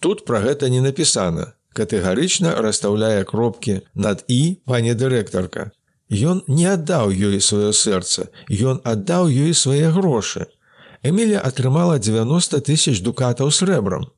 Тут 0.00 0.24
пра 0.24 0.40
гэта 0.46 0.70
не 0.70 0.80
напісана. 0.80 1.52
Катэгарычна 1.74 2.54
расстаўляе 2.62 3.24
кропкі 3.24 3.80
над 3.94 4.24
і 4.28 4.58
пані 4.66 4.94
дырэктарка. 4.94 5.70
Ён 6.10 6.42
не 6.46 6.66
аддаў 6.66 7.10
ёй 7.14 7.38
сваё 7.38 7.70
сэрца, 7.70 8.30
ён 8.50 8.80
аддаў 8.82 9.30
ёй 9.30 9.54
свае 9.54 9.90
грошы. 9.94 10.46
Эмілія 11.02 11.40
атрымала 11.40 11.98
90 11.98 12.60
тысяч 12.60 13.00
дукатаў 13.00 13.50
срэбрам. 13.50 14.12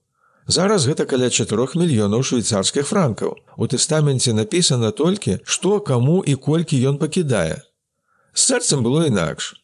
Зараз 0.47 0.87
гэта 0.90 1.07
каля 1.07 1.31
4 1.31 1.79
мільёнаў 1.79 2.27
швейцарскіх 2.27 2.87
франкаў. 2.87 3.38
У 3.57 3.66
тэстаменце 3.71 4.35
напісана 4.35 4.90
толькі, 4.90 5.38
што 5.45 5.79
каму 5.79 6.23
і 6.27 6.35
колькі 6.35 6.83
ён 6.83 6.99
пакідае. 6.99 7.62
З 8.35 8.40
сэрцам 8.40 8.83
было 8.83 9.07
інакш. 9.07 9.55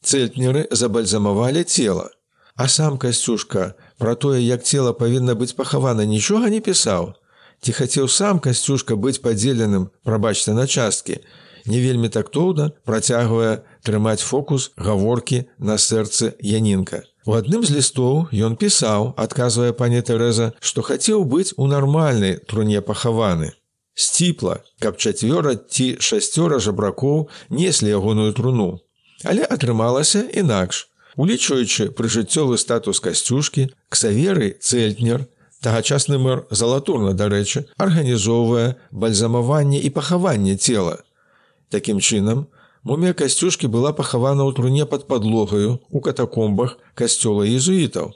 Цэльтнеры 0.00 0.68
забальзамавалі 0.70 1.64
цела. 1.64 2.08
А 2.56 2.66
сам 2.68 2.96
касцюшка 2.96 3.74
пра 3.98 4.14
тое, 4.14 4.40
як 4.40 4.64
цела 4.64 4.96
павінна 4.96 5.36
быць 5.36 5.52
пахавана, 5.52 6.08
нічога 6.08 6.48
не 6.48 6.60
пісаў. 6.64 7.12
Ці 7.60 7.72
хацеў 7.76 8.08
сам 8.08 8.40
касцюшка 8.40 8.96
быць 8.96 9.20
падзеленым, 9.20 9.90
прабачце 10.02 10.56
на 10.56 10.66
часткі, 10.66 11.20
не 11.66 11.78
вельмі 11.84 12.08
тактоўна 12.08 12.72
працягвае 12.88 13.67
трымаць 13.82 14.24
фокус 14.24 14.70
гаворкі 14.76 15.44
на 15.58 15.78
сэрцы 15.78 16.34
Янінка. 16.40 17.02
У 17.28 17.36
адным 17.36 17.64
з 17.64 17.76
лістоў 17.76 18.32
ён 18.32 18.56
пісаў, 18.56 19.12
адказвае 19.20 19.72
пані 19.76 20.00
Тэрэза, 20.00 20.52
што 20.60 20.82
хацеў 20.82 21.24
быць 21.28 21.52
у 21.56 21.66
нармальнай 21.68 22.38
труне 22.48 22.80
пахаваны. 22.80 23.52
Сціпла, 23.94 24.60
каб 24.80 24.96
чацвёра 24.96 25.56
ці 25.58 25.98
шасцёра 26.00 26.58
жабракоў 26.62 27.28
неслі 27.50 27.92
ягоную 27.98 28.32
труну. 28.32 28.78
Але 29.24 29.44
атрымалася 29.44 30.22
інакш. 30.32 30.86
Улічваючы 31.18 31.90
прыжыццёвы 31.98 32.56
статус 32.62 33.00
касцюшкі, 33.02 33.68
ксаверы 33.90 34.54
цэльтнер, 34.62 35.26
тагачасны 35.60 36.18
мэр 36.22 36.46
залатурна, 36.50 37.12
дарэчы, 37.12 37.66
арганізоўвае 37.76 38.78
бальзамаванне 38.92 39.82
і 39.82 39.90
пахаванне 39.90 40.56
цела, 40.56 41.02
Такім 41.68 42.00
чынам, 42.00 42.46
мумія 42.84 43.12
касцюшкі 43.12 43.66
была 43.66 43.92
пахавана 43.92 44.44
ў 44.46 44.54
труне 44.54 44.84
пад 44.86 45.06
падлогаю 45.08 45.78
у 45.90 46.00
катакомбах 46.00 46.78
касцёла 46.94 47.46
езуітаў. 47.46 48.14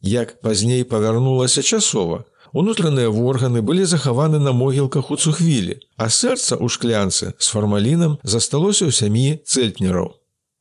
Як 0.00 0.40
пазней 0.40 0.84
павярнулася 0.84 1.62
часова, 1.62 2.24
унутраныя 2.52 3.10
органы 3.10 3.60
былі 3.62 3.84
захаваны 3.84 4.38
на 4.38 4.52
могілках 4.52 5.10
у 5.10 5.16
цухвілі, 5.16 5.76
а 5.96 6.08
сэрца 6.08 6.56
ў 6.56 6.68
шклянцы 6.68 7.34
з 7.38 7.46
фармалінам 7.52 8.16
засталося 8.22 8.88
ў 8.88 8.92
сям'і 8.92 9.28
цэльтнераў. 9.44 10.16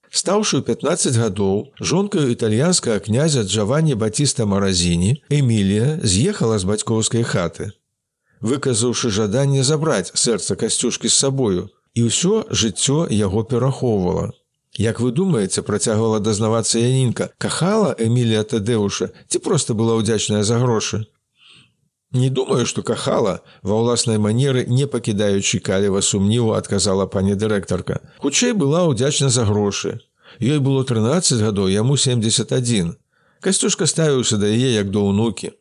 Стаўшы 0.09 0.59
ў 0.59 0.65
15 0.65 1.15
гадоў 1.21 1.69
жонкаю 1.79 2.33
італьянскага 2.33 2.99
князя 2.99 3.43
Джаванні 3.43 3.95
Батіста 3.95 4.45
Маразіні, 4.45 5.21
Эмілія 5.29 5.99
з'ехала 6.01 6.57
з 6.57 6.65
бацькоўскай 6.65 7.23
хаты. 7.23 7.71
Выказаўшы 8.41 9.13
жаданне 9.13 9.63
забраць 9.63 10.09
сэрца 10.15 10.55
касцюшкі 10.55 11.09
з 11.09 11.13
сабою, 11.13 11.69
і 11.95 12.09
ўсё 12.09 12.45
жыццё 12.49 13.07
яго 13.09 13.43
перахоўвала. 13.43 14.31
Як 14.77 14.99
вы 14.99 15.11
думаеце, 15.11 15.61
працягвала 15.61 16.19
дазнавацца 16.19 16.79
Янінка, 16.79 17.29
кахала 17.37 17.95
Эмілія 17.99 18.43
Тадэуша 18.43 19.09
ці 19.27 19.39
проста 19.39 19.73
была 19.73 19.97
ўдзячная 19.97 20.43
за 20.43 20.59
грошы. 20.59 21.05
Не 22.11 22.29
думаю, 22.29 22.65
што 22.65 22.81
кахала 22.81 23.41
ва 23.61 23.75
ўласнай 23.81 24.17
манеры, 24.17 24.65
не 24.65 24.87
пакідаючы 24.87 25.59
каліва 25.59 26.01
сумніву, 26.01 26.53
адказала 26.57 27.05
пані 27.05 27.35
дырэктарка. 27.35 28.01
Хутчэй 28.17 28.53
была 28.53 28.85
ўдзячна 28.89 29.29
за 29.29 29.45
грошы. 29.45 29.99
Ёй 30.41 30.57
было 30.57 30.85
13 30.85 31.41
гадоў, 31.41 31.69
яму 31.69 31.97
71. 31.97 32.97
Касцюшка 33.41 33.85
ставіўся 33.85 34.37
да 34.37 34.49
яе 34.49 34.73
як 34.73 34.89
да 34.89 35.05
ўнукі. 35.05 35.53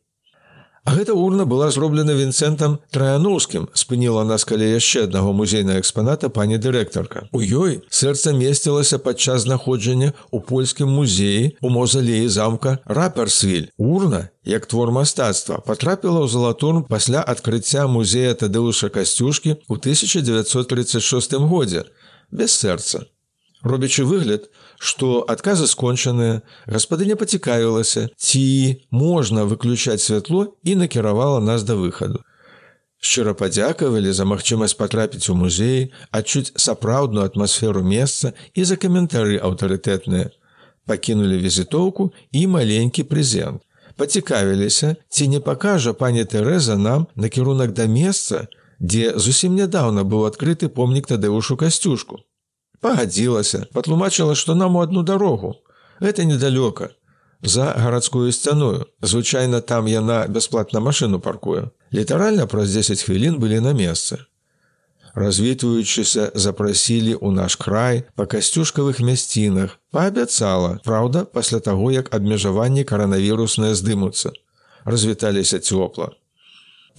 Гэта 0.88 1.12
урна 1.12 1.44
была 1.44 1.68
зроблена 1.68 2.14
вінцэнтам 2.16 2.78
траяноўскім 2.96 3.66
спыніла 3.76 4.22
нас 4.24 4.46
каля 4.48 4.64
яшчэ 4.72 5.04
аднаго 5.04 5.34
музейнага 5.36 5.82
экспаната 5.82 6.30
пані 6.32 6.56
дырэктарка. 6.56 7.28
У 7.32 7.44
ёй 7.44 7.82
сэрца 7.92 8.32
месцілася 8.32 8.96
падчас 8.98 9.44
знаходжання 9.44 10.14
у 10.30 10.40
польскім 10.40 10.88
музеі 10.88 11.52
у 11.60 11.68
мозалеі 11.68 12.28
замка 12.32 12.78
раперсвіль 12.86 13.68
урна 13.76 14.28
як 14.48 14.64
твор 14.64 14.92
мастацтва 14.96 15.60
потрапіла 15.60 16.24
ў 16.24 16.32
залатурн 16.32 16.88
пасля 16.88 17.20
адкрыцця 17.20 17.84
музея 17.84 18.32
тадэуша 18.32 18.88
касцюшкі 18.88 19.60
ў 19.68 19.74
1936 19.76 21.36
годзе 21.52 21.84
без 22.32 22.56
сэрца. 22.56 23.04
Робячы 23.62 24.04
выгляд 24.08 24.48
што 24.78 25.24
адказы 25.26 25.66
скончаныя, 25.66 26.40
гаспадыня 26.66 27.18
пацікавілася, 27.18 28.08
ці 28.16 28.42
можна 28.90 29.44
выключаць 29.44 30.02
святло 30.02 30.54
і 30.62 30.78
накіравала 30.82 31.40
нас 31.40 31.66
да 31.66 31.74
выхаду. 31.74 32.22
Шчыра 32.98 33.34
падзякавалі 33.34 34.12
за 34.12 34.24
магчымасць 34.26 34.78
патрапіць 34.78 35.30
у 35.30 35.34
музей, 35.38 35.92
адчуць 36.10 36.54
сапраўдную 36.54 37.26
атмасферу 37.26 37.82
месца 37.82 38.34
і 38.54 38.64
за 38.64 38.76
каментары 38.76 39.38
аўтарытэтныя. 39.38 40.30
Пакінулі 40.86 41.38
візітоўку 41.38 42.12
і 42.32 42.46
маленькі 42.46 43.02
прэзент. 43.02 43.62
Пацікавіліся, 43.98 44.94
ці 45.08 45.28
не 45.28 45.40
пакажа 45.42 45.92
пані 45.92 46.22
Тэрэза 46.22 46.78
нам 46.78 47.06
накірунак 47.14 47.74
да 47.74 47.86
месца, 47.86 48.46
дзе 48.78 49.18
зусім 49.18 49.58
нядаўна 49.58 50.06
быў 50.06 50.26
адкрыты 50.30 50.70
помнік 50.70 51.10
тадэвушу 51.10 51.58
касцюшку 51.58 52.22
пагадзілася 52.80 53.66
патлумачыла 53.72 54.34
што 54.34 54.54
нам 54.54 54.76
у 54.76 54.80
одну 54.80 55.02
дарогу. 55.02 55.56
Это 56.00 56.24
недалёка 56.24 56.90
за 57.42 57.72
гарадскую 57.72 58.32
сцяную 58.32 58.86
звычайна 59.02 59.60
там 59.60 59.86
яна 59.86 60.26
бясплатна 60.28 60.80
машыну 60.80 61.20
паркуе. 61.20 61.70
Літаральна 61.92 62.46
праз 62.46 62.74
10 62.74 63.02
хвілін 63.02 63.38
былі 63.38 63.60
на 63.60 63.72
месцы. 63.72 64.18
Развітваючыся 65.14 66.30
запрасілі 66.34 67.18
ў 67.18 67.34
наш 67.34 67.56
край 67.56 68.04
па 68.14 68.26
касцюшкавых 68.26 69.00
мясцінах. 69.00 69.78
Паабяцала 69.90 70.78
праўда 70.84 71.24
пасля 71.24 71.58
таго 71.58 71.90
як 71.90 72.14
абмежаванні 72.14 72.84
каранавірусныя 72.84 73.74
здымуцца. 73.74 74.30
Развіталіся 74.84 75.58
цёпла 75.58 76.14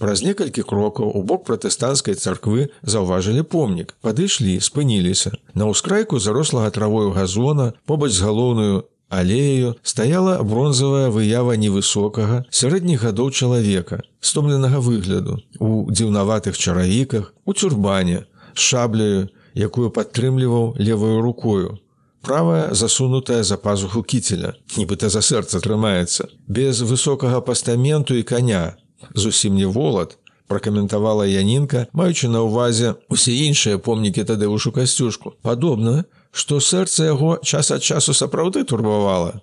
Праз 0.00 0.22
некалькі 0.24 0.62
крокаў 0.64 1.12
у 1.12 1.20
бок 1.22 1.44
пратэстанцкай 1.44 2.16
царквы 2.16 2.70
заўважылі 2.82 3.44
помнік, 3.44 3.92
падышлі, 4.00 4.56
спыніліся. 4.56 5.36
На 5.52 5.68
ўскрайку 5.68 6.16
зарослага 6.16 6.70
травою 6.72 7.12
газона, 7.12 7.74
побач 7.84 8.16
з 8.16 8.24
галоўную 8.24 8.88
алею 9.10 9.74
стаяла 9.82 10.38
бронзавая 10.40 11.10
выява 11.12 11.58
невысокага 11.60 12.46
сярэдніх 12.48 13.04
гадоў 13.04 13.28
чалавека, 13.30 14.00
стомленага 14.24 14.80
выгляду, 14.80 15.42
у 15.60 15.84
дзіўнаватых 15.92 16.56
чаравіках, 16.56 17.34
у 17.44 17.52
цюрбане, 17.52 18.24
шабляю, 18.54 19.28
якую 19.52 19.92
падтрымліваў 19.92 20.80
левую 20.80 21.20
рукою. 21.20 21.76
Правая 22.22 22.72
засунутая 22.72 23.42
за 23.42 23.56
пазуху 23.56 24.02
кіцеля, 24.02 24.56
нібыта 24.76 25.08
за 25.08 25.20
сэрца 25.20 25.60
трымаецца, 25.60 26.28
без 26.48 26.80
высокага 26.80 27.40
пастаменту 27.40 28.14
і 28.14 28.22
каня, 28.22 28.79
зусім 29.14 29.54
не 29.54 29.66
волат, 29.66 30.18
пракаментавала 30.50 31.26
Янінка, 31.26 31.86
маючы 31.92 32.28
на 32.28 32.42
ўвазе 32.42 32.96
усе 33.08 33.36
іншыя 33.46 33.78
помнікі 33.78 34.26
тадыўшу 34.26 34.74
касцюшку. 34.74 35.38
Падобна, 35.46 36.04
што 36.32 36.58
сэрца 36.58 37.06
яго 37.06 37.38
час 37.42 37.70
ад 37.70 37.86
часу 37.86 38.14
сапраўды 38.14 38.64
турбавала. 38.64 39.40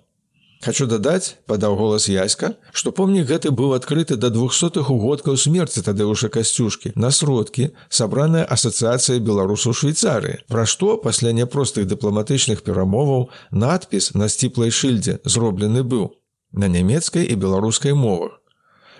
Хачу 0.58 0.88
дадаць, 0.90 1.38
падаў 1.46 1.76
голас 1.78 2.08
яська, 2.10 2.50
што 2.74 2.90
помнік 2.90 3.28
гэты 3.30 3.52
быў 3.54 3.76
адкрыты 3.76 4.16
да 4.18 4.28
двухсотых 4.34 4.90
угодкаў 4.90 5.38
смерці 5.38 5.84
тадыўша 5.86 6.28
касцюшкі 6.34 6.92
на 6.98 7.10
сродкі, 7.14 7.70
сабраная 7.88 8.42
асацыяцыя 8.42 9.22
беларусаў 9.22 9.76
Швейцарыі. 9.80 10.42
Пра 10.50 10.66
што 10.66 10.96
пасля 10.98 11.30
няпростых 11.30 11.86
дыпламатычных 11.86 12.66
перамоваў 12.66 13.30
надпіс 13.54 14.12
на 14.18 14.28
сціплай 14.28 14.74
шыльдзе 14.74 15.20
зроблены 15.24 15.86
быў 15.86 16.10
на 16.52 16.66
нямецкай 16.66 17.22
і 17.22 17.38
беларускай 17.38 17.94
мовах. 17.94 18.42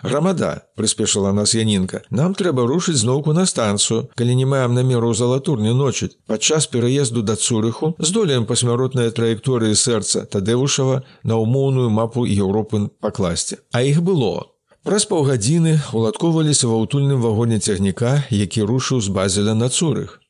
Грамада 0.02 0.62
прыспешыла 0.76 1.32
нас 1.32 1.54
янінка. 1.54 2.02
Нам 2.10 2.34
трэба 2.34 2.66
рушыць 2.66 3.00
зноўку 3.00 3.32
на 3.32 3.46
станцыю, 3.46 4.08
калі 4.14 4.34
не 4.34 4.46
маем 4.46 4.74
намеру 4.74 5.14
залатурню 5.14 5.74
ночыць. 5.74 6.16
Падчас 6.26 6.66
пераезду 6.66 7.22
да 7.22 7.36
цурыху 7.36 7.94
здолеем 7.98 8.46
пасмяротныя 8.46 9.10
траекторыі 9.10 9.74
сэрца 9.74 10.26
Тадэвушава 10.26 11.02
на 11.24 11.40
ўмоўную 11.42 11.90
мапу 11.90 12.24
Еўропы 12.26 12.88
пакласці. 13.00 13.58
А 13.72 13.82
іх 13.82 14.02
было. 14.02 14.46
Праз 14.86 15.04
паўгадзіны 15.10 15.80
уладковаліся 15.92 16.68
ва 16.70 16.78
ўтульным 16.80 17.20
вагоне 17.20 17.58
цягніка, 17.58 18.24
які 18.30 18.62
рушыў 18.62 19.02
з 19.02 19.12
базеля 19.12 19.54
на 19.54 19.68
цурых. 19.68 20.20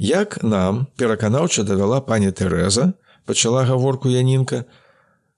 Як 0.00 0.42
нам 0.42 0.86
пераканаўча 0.96 1.62
давяла 1.62 2.00
пані 2.00 2.32
Тэрэза, 2.32 2.94
пачала 3.28 3.62
гаворку 3.68 4.08
янінка, 4.08 4.64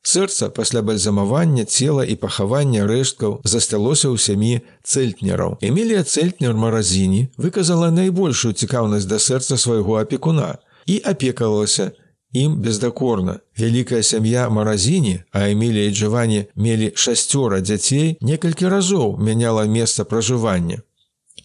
Сэрца 0.02 0.50
пасля 0.50 0.82
бальзамавання 0.82 1.64
цела 1.64 2.04
і 2.04 2.18
пахавання 2.18 2.86
рэшткаў 2.90 3.38
засталося 3.46 4.10
ў 4.10 4.18
сям'і 4.18 4.54
цэльтнераў. 4.82 5.62
Эмілія 5.62 6.02
цэльтнер 6.02 6.58
маразіні 6.58 7.30
выказала 7.38 7.94
найбольшую 7.94 8.52
цікаўнасць 8.52 9.06
да 9.06 9.22
сэрца 9.22 9.54
свайго 9.54 10.02
апекуна 10.02 10.58
і 10.90 10.98
апекалася 11.06 11.92
ім 12.34 12.58
бездакорна. 12.58 13.38
Вялікая 13.54 14.02
сям'я 14.02 14.50
маразіні, 14.50 15.22
а 15.30 15.46
Эмілія 15.48 15.86
і 15.86 15.94
Джавані 15.94 16.44
мелі 16.56 16.92
шасцёра 16.98 17.62
дзяцей 17.62 18.16
некалькі 18.20 18.68
разоў 18.68 19.18
мяняла 19.22 19.70
месца 19.70 20.04
пражывання. 20.04 20.82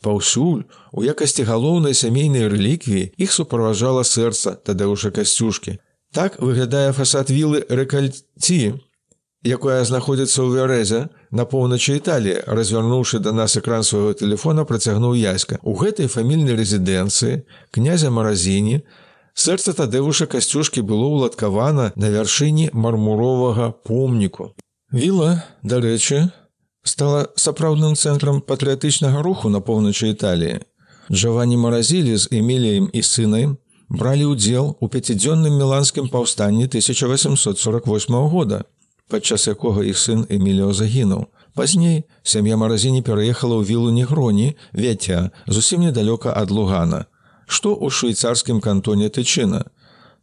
Паўсюль 0.02 0.66
у 0.92 1.04
якасці 1.04 1.44
галоўнай 1.44 1.94
сямейнай 1.94 2.48
рэліквіі 2.50 3.12
іх 3.18 3.30
суправажала 3.34 4.02
сэрца 4.02 4.58
тады 4.58 4.90
ўжо 4.90 5.12
касцюшкі. 5.12 5.78
Так 6.14 6.40
выглядае 6.42 6.92
фасад 6.96 7.30
вілы 7.30 7.64
рэкальці, 7.70 8.80
якая 9.44 9.84
знаходзіцца 9.84 10.40
ў 10.44 10.50
вярэзе 10.56 11.02
на 11.32 11.44
поўначы 11.46 11.98
Італіі, 12.00 12.44
развярнуўшы 12.48 13.20
да 13.20 13.32
нас 13.32 13.58
экран 13.58 13.84
свайго 13.84 14.14
тэлефона, 14.14 14.66
працягнуў 14.66 15.16
яська. 15.16 15.60
У 15.64 15.76
гэтай 15.76 16.08
фамільнай 16.08 16.56
рэзідэнцыі 16.56 17.44
князя 17.72 18.10
маразіні 18.10 18.82
сэрца 19.38 19.74
тадэвуша 19.78 20.26
касцюшкі 20.26 20.82
было 20.82 21.12
ўладкавана 21.14 21.92
на 21.96 22.08
вяршыні 22.10 22.72
мармуровага 22.74 23.72
помніку. 23.72 24.56
Віла, 24.92 25.44
дарэчы, 25.62 26.32
стала 26.88 27.28
сапраўдным 27.36 27.94
цэнтрам 28.00 28.42
патрыятычнага 28.42 29.22
руху 29.22 29.50
на 29.50 29.60
поўначы 29.60 30.16
Італіі. 30.16 30.64
Джавані 31.12 31.58
маразілі 31.58 32.18
з 32.18 32.28
эміліем 32.32 32.90
і 32.92 33.02
сынай 33.04 33.48
бралі 33.90 34.34
ўдзел 34.34 34.76
у 34.80 34.86
пяцідзённым 34.88 35.56
міланскім 35.58 36.10
паўстанні 36.10 36.68
1848 36.68 38.16
года, 38.28 38.64
падчас 39.08 39.48
якога 39.48 39.84
іх 39.84 39.98
сын 39.98 40.28
Эміліо 40.30 40.74
загінуў. 40.74 41.28
Пазней 41.58 42.04
сям'я 42.24 42.58
маразіні 42.58 43.02
пераехала 43.02 43.58
ў 43.58 43.66
вілу 43.66 43.90
негроні 43.90 44.54
вяця 44.74 45.32
зусім 45.48 45.88
недалёка 45.88 46.30
ад 46.36 46.52
лугана, 46.52 47.08
што 47.48 47.74
ў 47.74 47.90
швейцарскім 47.90 48.62
кантоне 48.62 49.10
тычына. 49.10 49.66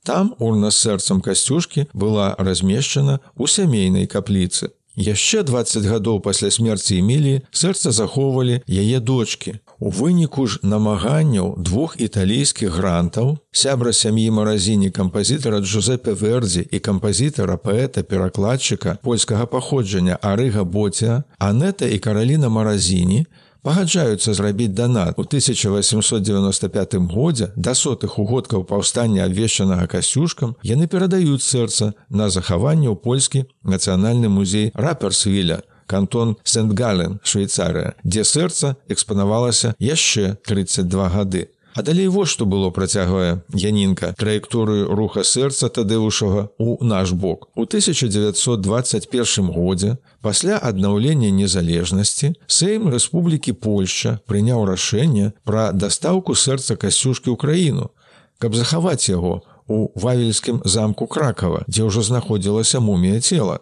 Там 0.04 0.36
урна 0.38 0.70
з 0.70 0.78
сэрцам 0.84 1.24
касцюшкі 1.24 1.88
была 1.96 2.36
размешчана 2.38 3.18
ў 3.34 3.48
сямейнай 3.48 4.06
капліцы. 4.06 4.70
Яшчэ 4.94 5.42
20 5.42 5.90
гадоў 5.90 6.20
пасля 6.22 6.52
смерці 6.54 7.00
Эміліі 7.02 7.42
сэрца 7.50 7.90
захоўвалі 7.90 8.60
яе 8.68 9.00
дочки. 9.00 9.58
У 9.80 9.90
выніку 9.90 10.46
ж 10.46 10.58
намаганняў 10.62 11.54
двух 11.58 11.96
італійскіх 11.98 12.70
грантаў, 12.70 13.38
сябра 13.52 13.92
сям'і 13.92 14.30
маразіні 14.30 14.90
кампазітара 14.90 15.60
Джузепе 15.60 16.12
Вердзі 16.12 16.66
і 16.70 16.78
кампазітара 16.78 17.56
паэта 17.56 18.02
перакладчыка 18.02 18.98
польскага 19.02 19.46
паходжання 19.46 20.18
Арыга 20.22 20.64
Боця, 20.64 21.24
Анета 21.38 21.86
і 21.86 21.98
караліна 21.98 22.48
маразіні, 22.48 23.26
пагаджаюцца 23.64 24.34
зрабіць 24.36 24.76
данат 24.76 25.18
у 25.18 25.24
1895 25.24 26.94
годзе 27.10 27.48
да 27.56 27.72
сотых 27.74 28.18
угодкаў 28.20 28.64
паўстання 28.68 29.24
абвешчанага 29.24 29.86
касюшкам 29.88 30.54
яны 30.62 30.86
перадаюць 30.86 31.40
сэрца 31.42 31.94
на 32.10 32.28
захаванне 32.28 32.92
ў 32.92 32.96
польскі 33.00 33.44
нацыянальны 33.64 34.28
музей 34.28 34.68
раперсвіля 34.76 35.62
кантон 35.86 36.36
сент-гален 36.44 37.20
швейцарыя 37.22 37.94
дзе 38.04 38.24
сэрца 38.24 38.76
экспанавалася 38.88 39.74
яшчэ 39.78 40.36
32 40.46 41.10
гады 41.16 41.48
А 41.74 41.82
далей 41.82 42.06
во 42.06 42.22
што 42.24 42.46
было 42.46 42.70
працягвае 42.70 43.42
Янінка 43.50 44.12
траекторыю 44.18 44.94
руха 44.94 45.24
сэрца 45.26 45.66
тадэвушага 45.66 46.46
ў 46.54 46.78
наш 46.86 47.10
бок. 47.10 47.50
У 47.58 47.66
1921 47.66 49.50
годзе 49.50 49.96
пасля 50.22 50.54
аднаўлення 50.62 51.34
незалежнасці 51.34 52.38
Сейм 52.46 52.86
Рэспублікі 52.94 53.58
Польшча 53.58 54.20
прыняў 54.30 54.62
рашэнне 54.70 55.34
пра 55.42 55.72
дастаўку 55.74 56.38
сэрца 56.38 56.78
касцюшкі 56.78 57.34
ў 57.34 57.36
краіну, 57.42 57.90
каб 58.38 58.54
захаваць 58.54 59.10
яго 59.10 59.42
у 59.66 59.90
вавельскім 59.98 60.62
замку 60.62 61.10
кракава, 61.10 61.66
дзе 61.66 61.90
ўжо 61.90 62.06
знаходзілася 62.06 62.78
мумія 62.78 63.18
цела. 63.18 63.58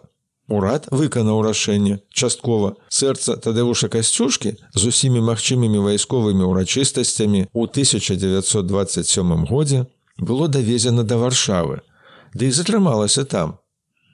Урад 0.51 0.87
выканаў 0.91 1.39
рашэнне 1.45 1.99
часткова 2.11 2.75
сэрца 2.91 3.37
тадэвуша 3.39 3.87
касцюшкі 3.87 4.55
з 4.75 4.81
усімі 4.91 5.23
магчымымі 5.23 5.79
вайсковымі 5.87 6.43
ўрачыстасцямі 6.51 7.47
ў 7.47 7.61
1927 7.71 9.45
годзе 9.47 9.87
было 10.19 10.47
давезена 10.51 11.07
да 11.07 11.15
варшавы, 11.17 11.79
ды 12.35 12.51
і 12.51 12.55
затрымалася 12.55 13.23
там. 13.23 13.57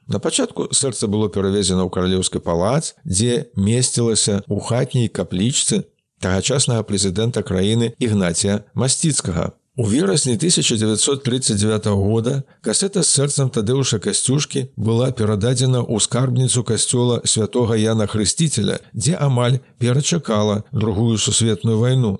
На 0.05 0.19
пачатку 0.21 0.69
сэрца 0.69 1.09
было 1.09 1.29
перавезена 1.29 1.85
ў 1.85 1.89
каралеўскі 1.89 2.41
палац, 2.45 2.93
дзе 3.05 3.49
месцілася 3.57 4.45
ў 4.45 4.57
хатняй 4.61 5.09
каплічцы 5.09 5.89
тагачаснага 6.21 6.85
прэзідэнта 6.85 7.41
краіны 7.41 7.93
ігнація 7.97 8.65
масціцкага 8.73 9.57
У 9.79 9.83
верасні 9.83 10.33
1939 10.33 11.87
года 11.87 12.43
касета 12.61 12.99
з 12.99 13.07
сэрцам 13.15 13.47
тадэўша 13.47 13.99
касцюшкі 14.03 14.65
была 14.75 15.07
перададзена 15.15 15.79
ў 15.87 16.03
скарбніцу 16.03 16.67
касцёла 16.67 17.23
святого 17.23 17.79
Яна 17.79 18.03
Хрысціцеля, 18.03 18.83
дзе 18.91 19.15
амаль 19.15 19.63
перачакала 19.79 20.67
другую 20.75 21.15
сусветную 21.15 21.79
вайну. 21.79 22.19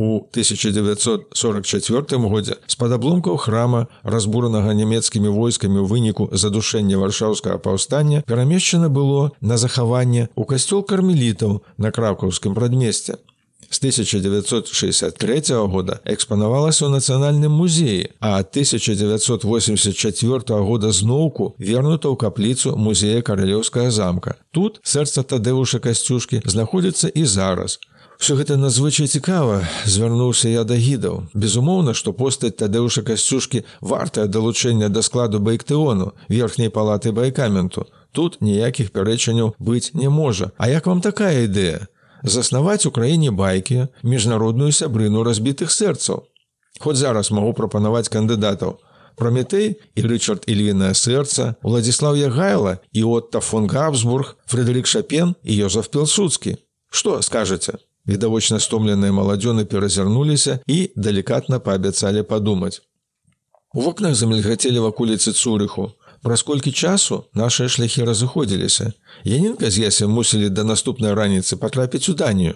У 0.00 0.24
1944 0.32 2.24
годзе 2.24 2.56
з-пад 2.64 2.96
абломкаў 2.96 3.36
храма, 3.36 3.92
разбуранага 4.00 4.72
нямецкімі 4.72 5.28
войскамі 5.28 5.84
ў 5.84 5.86
выніку 5.92 6.32
задушэння 6.32 6.96
варшаўскага 6.96 7.60
паўстання, 7.60 8.24
перамешчана 8.24 8.88
было 8.88 9.36
на 9.44 9.60
захаванне 9.60 10.32
ў 10.32 10.42
касцёл 10.48 10.80
кармелітаў 10.88 11.60
на 11.76 11.92
кракаўскім 11.92 12.56
прадмесце. 12.56 13.20
З 13.70 13.78
1963 13.78 15.42
года 15.68 16.00
экспанавалася 16.08 16.88
ў 16.88 16.90
нацыянальным 16.96 17.52
музеі, 17.52 18.08
а 18.20 18.40
ад 18.40 18.48
1984 18.56 20.40
года 20.64 20.88
зноўку 20.88 21.52
вернута 21.58 22.08
ў 22.08 22.16
капліцу 22.16 22.76
музея 22.80 23.20
каралеўскага 23.20 23.90
замка. 23.92 24.40
Тут 24.56 24.80
сэрца 24.80 25.20
тадэвуша 25.20 25.84
касцюшкі 25.84 26.40
знаходзіцца 26.48 27.12
і 27.12 27.24
зараз. 27.28 27.76
Всё 28.18 28.34
гэта 28.34 28.56
надзвычай 28.56 29.06
цікава, 29.06 29.68
звярнуўся 29.84 30.48
я 30.48 30.64
да 30.64 30.74
гідаў. 30.74 31.28
Безумоўна, 31.38 31.94
што 31.94 32.16
постаць 32.16 32.56
тадэўша 32.56 33.04
касцюшкі 33.04 33.62
вартая 33.80 34.26
далучэння 34.26 34.88
да 34.88 35.04
складу 35.06 35.38
байктэону, 35.38 36.16
верхняй 36.28 36.72
палаты 36.72 37.12
байкаменту. 37.12 37.86
Тут 38.10 38.40
ніякіх 38.40 38.90
пярэчанняў 38.90 39.54
быць 39.60 39.94
не 39.94 40.08
можа. 40.08 40.50
А 40.56 40.66
як 40.72 40.90
вам 40.90 41.00
такая 41.00 41.46
ідэя? 41.46 41.86
Заснаваць 42.22 42.86
у 42.86 42.90
краіне 42.90 43.30
байкі 43.30 43.88
міжнародную 44.02 44.72
сябрыну 44.72 45.22
разбітых 45.22 45.70
сэрцаў. 45.70 46.24
Хоць 46.78 47.00
зараз 47.00 47.30
магу 47.30 47.52
прапанаваць 47.52 48.08
кандыдатаў. 48.08 48.78
Праметэй 49.18 49.74
і 49.98 50.00
Рчард 50.06 50.46
Ільвінае 50.46 50.94
сэрца, 50.94 51.54
Владзіслав 51.62 52.16
Ягайла 52.16 52.78
і 52.92 53.04
Отта 53.04 53.40
фон 53.40 53.66
Габсбург, 53.66 54.36
Фредерик 54.46 54.86
Шапен 54.86 55.34
і 55.42 55.56
Йозаф 55.56 55.88
Пелсуцкі. 55.88 56.56
Што 56.90 57.22
скажаце? 57.22 57.82
Відавочна 58.06 58.60
стомленыя 58.60 59.12
маладзёны 59.12 59.64
перазірнуліся 59.64 60.60
і 60.66 60.90
далікатна 60.96 61.58
паабяцалі 61.58 62.22
падумаць. 62.22 62.80
У 63.74 63.82
вокнах 63.82 64.14
замельгацелі 64.14 64.78
вакуліцы 64.80 65.34
цурыху, 65.36 65.92
Праз 66.22 66.42
колькі 66.42 66.72
часу 66.72 67.24
нашыя 67.34 67.68
шляхі 67.68 68.04
разыходзіліся. 68.04 68.92
Янінка 69.24 69.70
з 69.70 69.78
ясем 69.78 70.10
мусілі 70.10 70.48
да 70.48 70.64
наступнай 70.64 71.14
раніцы 71.14 71.56
патрапіць 71.56 72.08
у 72.08 72.14
данію. 72.14 72.54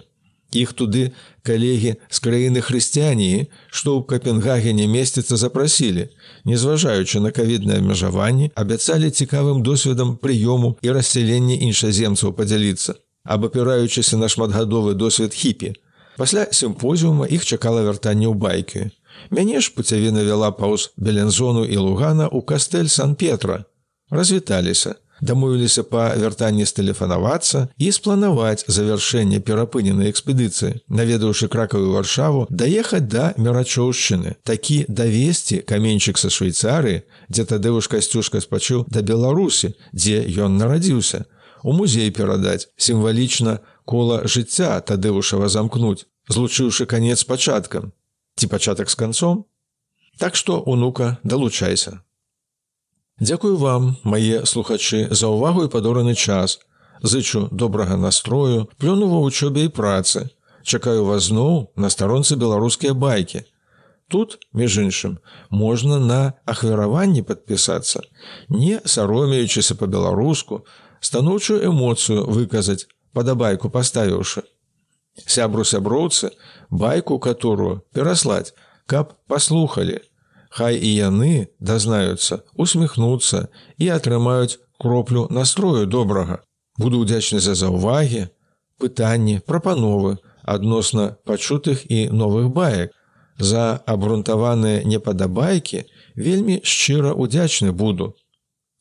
іх 0.53 0.73
туды 0.73 1.13
калегі 1.43 1.97
з 2.09 2.19
краіны 2.21 2.61
хрысціяніі, 2.61 3.49
што 3.73 3.97
ў 3.99 4.07
Капенгагене 4.07 4.87
месціцца 4.87 5.37
запрасілі, 5.37 6.09
незважаючы 6.45 7.21
на 7.21 7.33
кавіднае 7.33 7.81
абмежаванні, 7.81 8.53
абяцалі 8.55 9.11
цікавым 9.11 9.63
досведам 9.63 10.17
прыёму 10.17 10.77
і 10.83 10.93
рассялення 10.93 11.57
іншаземцаў 11.57 12.37
падзяліцца, 12.37 12.95
абапіраючыся 13.25 14.17
на 14.17 14.29
шматгадовы 14.29 14.95
досвед 14.95 15.35
хіпі. 15.35 15.73
Пасля 16.17 16.47
сімпозіума 16.53 17.27
іх 17.27 17.45
чакала 17.49 17.83
вяртанне 17.83 18.29
ў 18.29 18.37
байкі. 18.37 18.93
Мяне 19.31 19.61
ж 19.61 19.73
пуцявіна 19.77 20.25
вяла 20.25 20.51
паўз 20.51 20.91
Белензону 20.97 21.65
і 21.65 21.77
Лугана 21.77 22.27
ў 22.29 22.43
кастэль 22.43 22.89
Сан-Петра. 22.89 23.65
Развіталіся 24.11 24.95
дамовіліся 25.23 25.83
па 25.87 26.11
вяртанні 26.19 26.67
стэлефанавацца 26.67 27.69
і 27.79 27.91
спланаваць 27.95 28.67
завяршэнне 28.67 29.39
перапыненай 29.47 30.11
экспедыцыі, 30.11 30.83
наведаўшы 30.91 31.49
кракавую 31.49 31.95
варшаву, 31.95 32.47
даехаць 32.51 33.07
да 33.07 33.31
мерачоўшчыны, 33.39 34.35
такі 34.43 34.83
давесці 34.89 35.63
каменьчык 35.63 36.19
са 36.19 36.29
швейцарыі, 36.29 37.07
дзе 37.31 37.47
тадывуш 37.47 37.89
касцюшка 37.89 38.43
спачыў 38.43 38.85
да 38.91 39.07
Беларусі, 39.07 39.75
дзе 39.95 40.27
ён 40.27 40.59
нарадзіўся. 40.59 41.25
У 41.63 41.73
музей 41.73 42.11
перадаць 42.11 42.67
сімвалічна 42.77 43.61
кола 43.87 44.27
жыцця 44.27 44.75
тадывушава 44.83 45.47
замкнуць, 45.47 46.03
злучыўшы 46.29 46.91
канец 46.91 47.23
пачаткам 47.23 47.95
ці 48.37 48.47
пачатак 48.47 48.91
з 48.91 48.95
канцом. 48.95 49.45
Так 50.19 50.37
што 50.37 50.61
унука 50.61 51.17
далучайся. 51.25 52.01
Дзякую 53.21 53.57
вам, 53.57 53.97
мае 54.05 54.47
слухачы, 54.47 55.09
за 55.11 55.29
ўвагу 55.31 55.65
і 55.65 55.73
падораны 55.73 56.15
час. 56.15 56.61
Зычу 57.03 57.49
добрага 57.51 57.97
настрою, 57.97 58.69
плюну 58.79 59.09
ва 59.09 59.19
вучобе 59.23 59.65
і 59.65 59.69
працы. 59.69 60.31
Чакаю 60.63 61.05
вас 61.05 61.31
зноў 61.31 61.73
на 61.77 61.91
старонцы 61.91 62.37
беларускія 62.37 62.95
байкі. 62.95 63.43
Тут, 64.09 64.39
між 64.53 64.79
іншым, 64.79 65.19
можна 65.51 65.99
на 65.99 66.33
ахвяраванні 66.47 67.23
падпісацца, 67.23 68.03
не 68.49 68.81
саромеючыся 68.85 69.75
па-беларуску, 69.75 70.67
станоўчую 71.01 71.63
эмоцыю 71.65 72.27
выказаць, 72.27 72.87
падабайку 73.13 73.71
паставіўшы. 73.71 74.43
Сябру 75.27 75.65
сяброўцы, 75.65 76.31
байку, 76.71 77.19
которую 77.19 77.83
пераслаць, 77.93 78.55
каб 78.87 79.15
паслухалі, 79.29 80.01
Хай 80.53 80.77
і 80.77 80.89
яны 80.93 81.49
дазнаюцца, 81.65 82.45
усміхнуцца 82.61 83.49
і 83.81 83.89
атрымаюць 83.89 84.61
кроплю 84.77 85.25
настрою 85.31 85.87
добрага. 85.87 86.43
Буду 86.77 87.01
ўдзячны 87.05 87.41
за 87.41 87.55
заўвагі, 87.57 88.29
пытанні, 88.77 89.41
прапановы 89.49 90.19
адносна 90.45 91.17
пачутых 91.25 91.89
і 91.89 92.13
новых 92.13 92.53
баек. 92.53 92.93
За 93.39 93.81
абрунтаваныя 93.89 94.85
непадабайкі 94.85 95.89
вельмі 96.21 96.61
шчыра 96.61 97.17
ўдзячны 97.17 97.73
буду. 97.73 98.13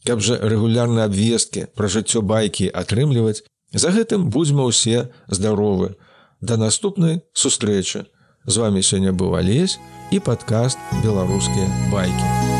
Каб 0.03 0.19
жа 0.19 0.35
рэгулярныя 0.43 1.07
абвесткі 1.07 1.71
пра 1.71 1.87
жыццё 1.87 2.19
байкі 2.19 2.67
атрымліваць, 2.67 3.47
за 3.71 3.95
гэтым 3.95 4.27
будзьма 4.27 4.67
ўсе 4.67 5.07
здаровы. 5.31 5.95
Да 6.41 6.57
наступнай 6.57 7.21
сустрэчы. 7.33 8.05
З 8.45 8.57
вами 8.57 8.81
сёння 8.81 9.13
быў 9.13 9.37
алесь 9.37 9.77
і 10.09 10.19
падкаст 10.19 10.77
беларускія 11.05 11.69
байкі. 11.93 12.50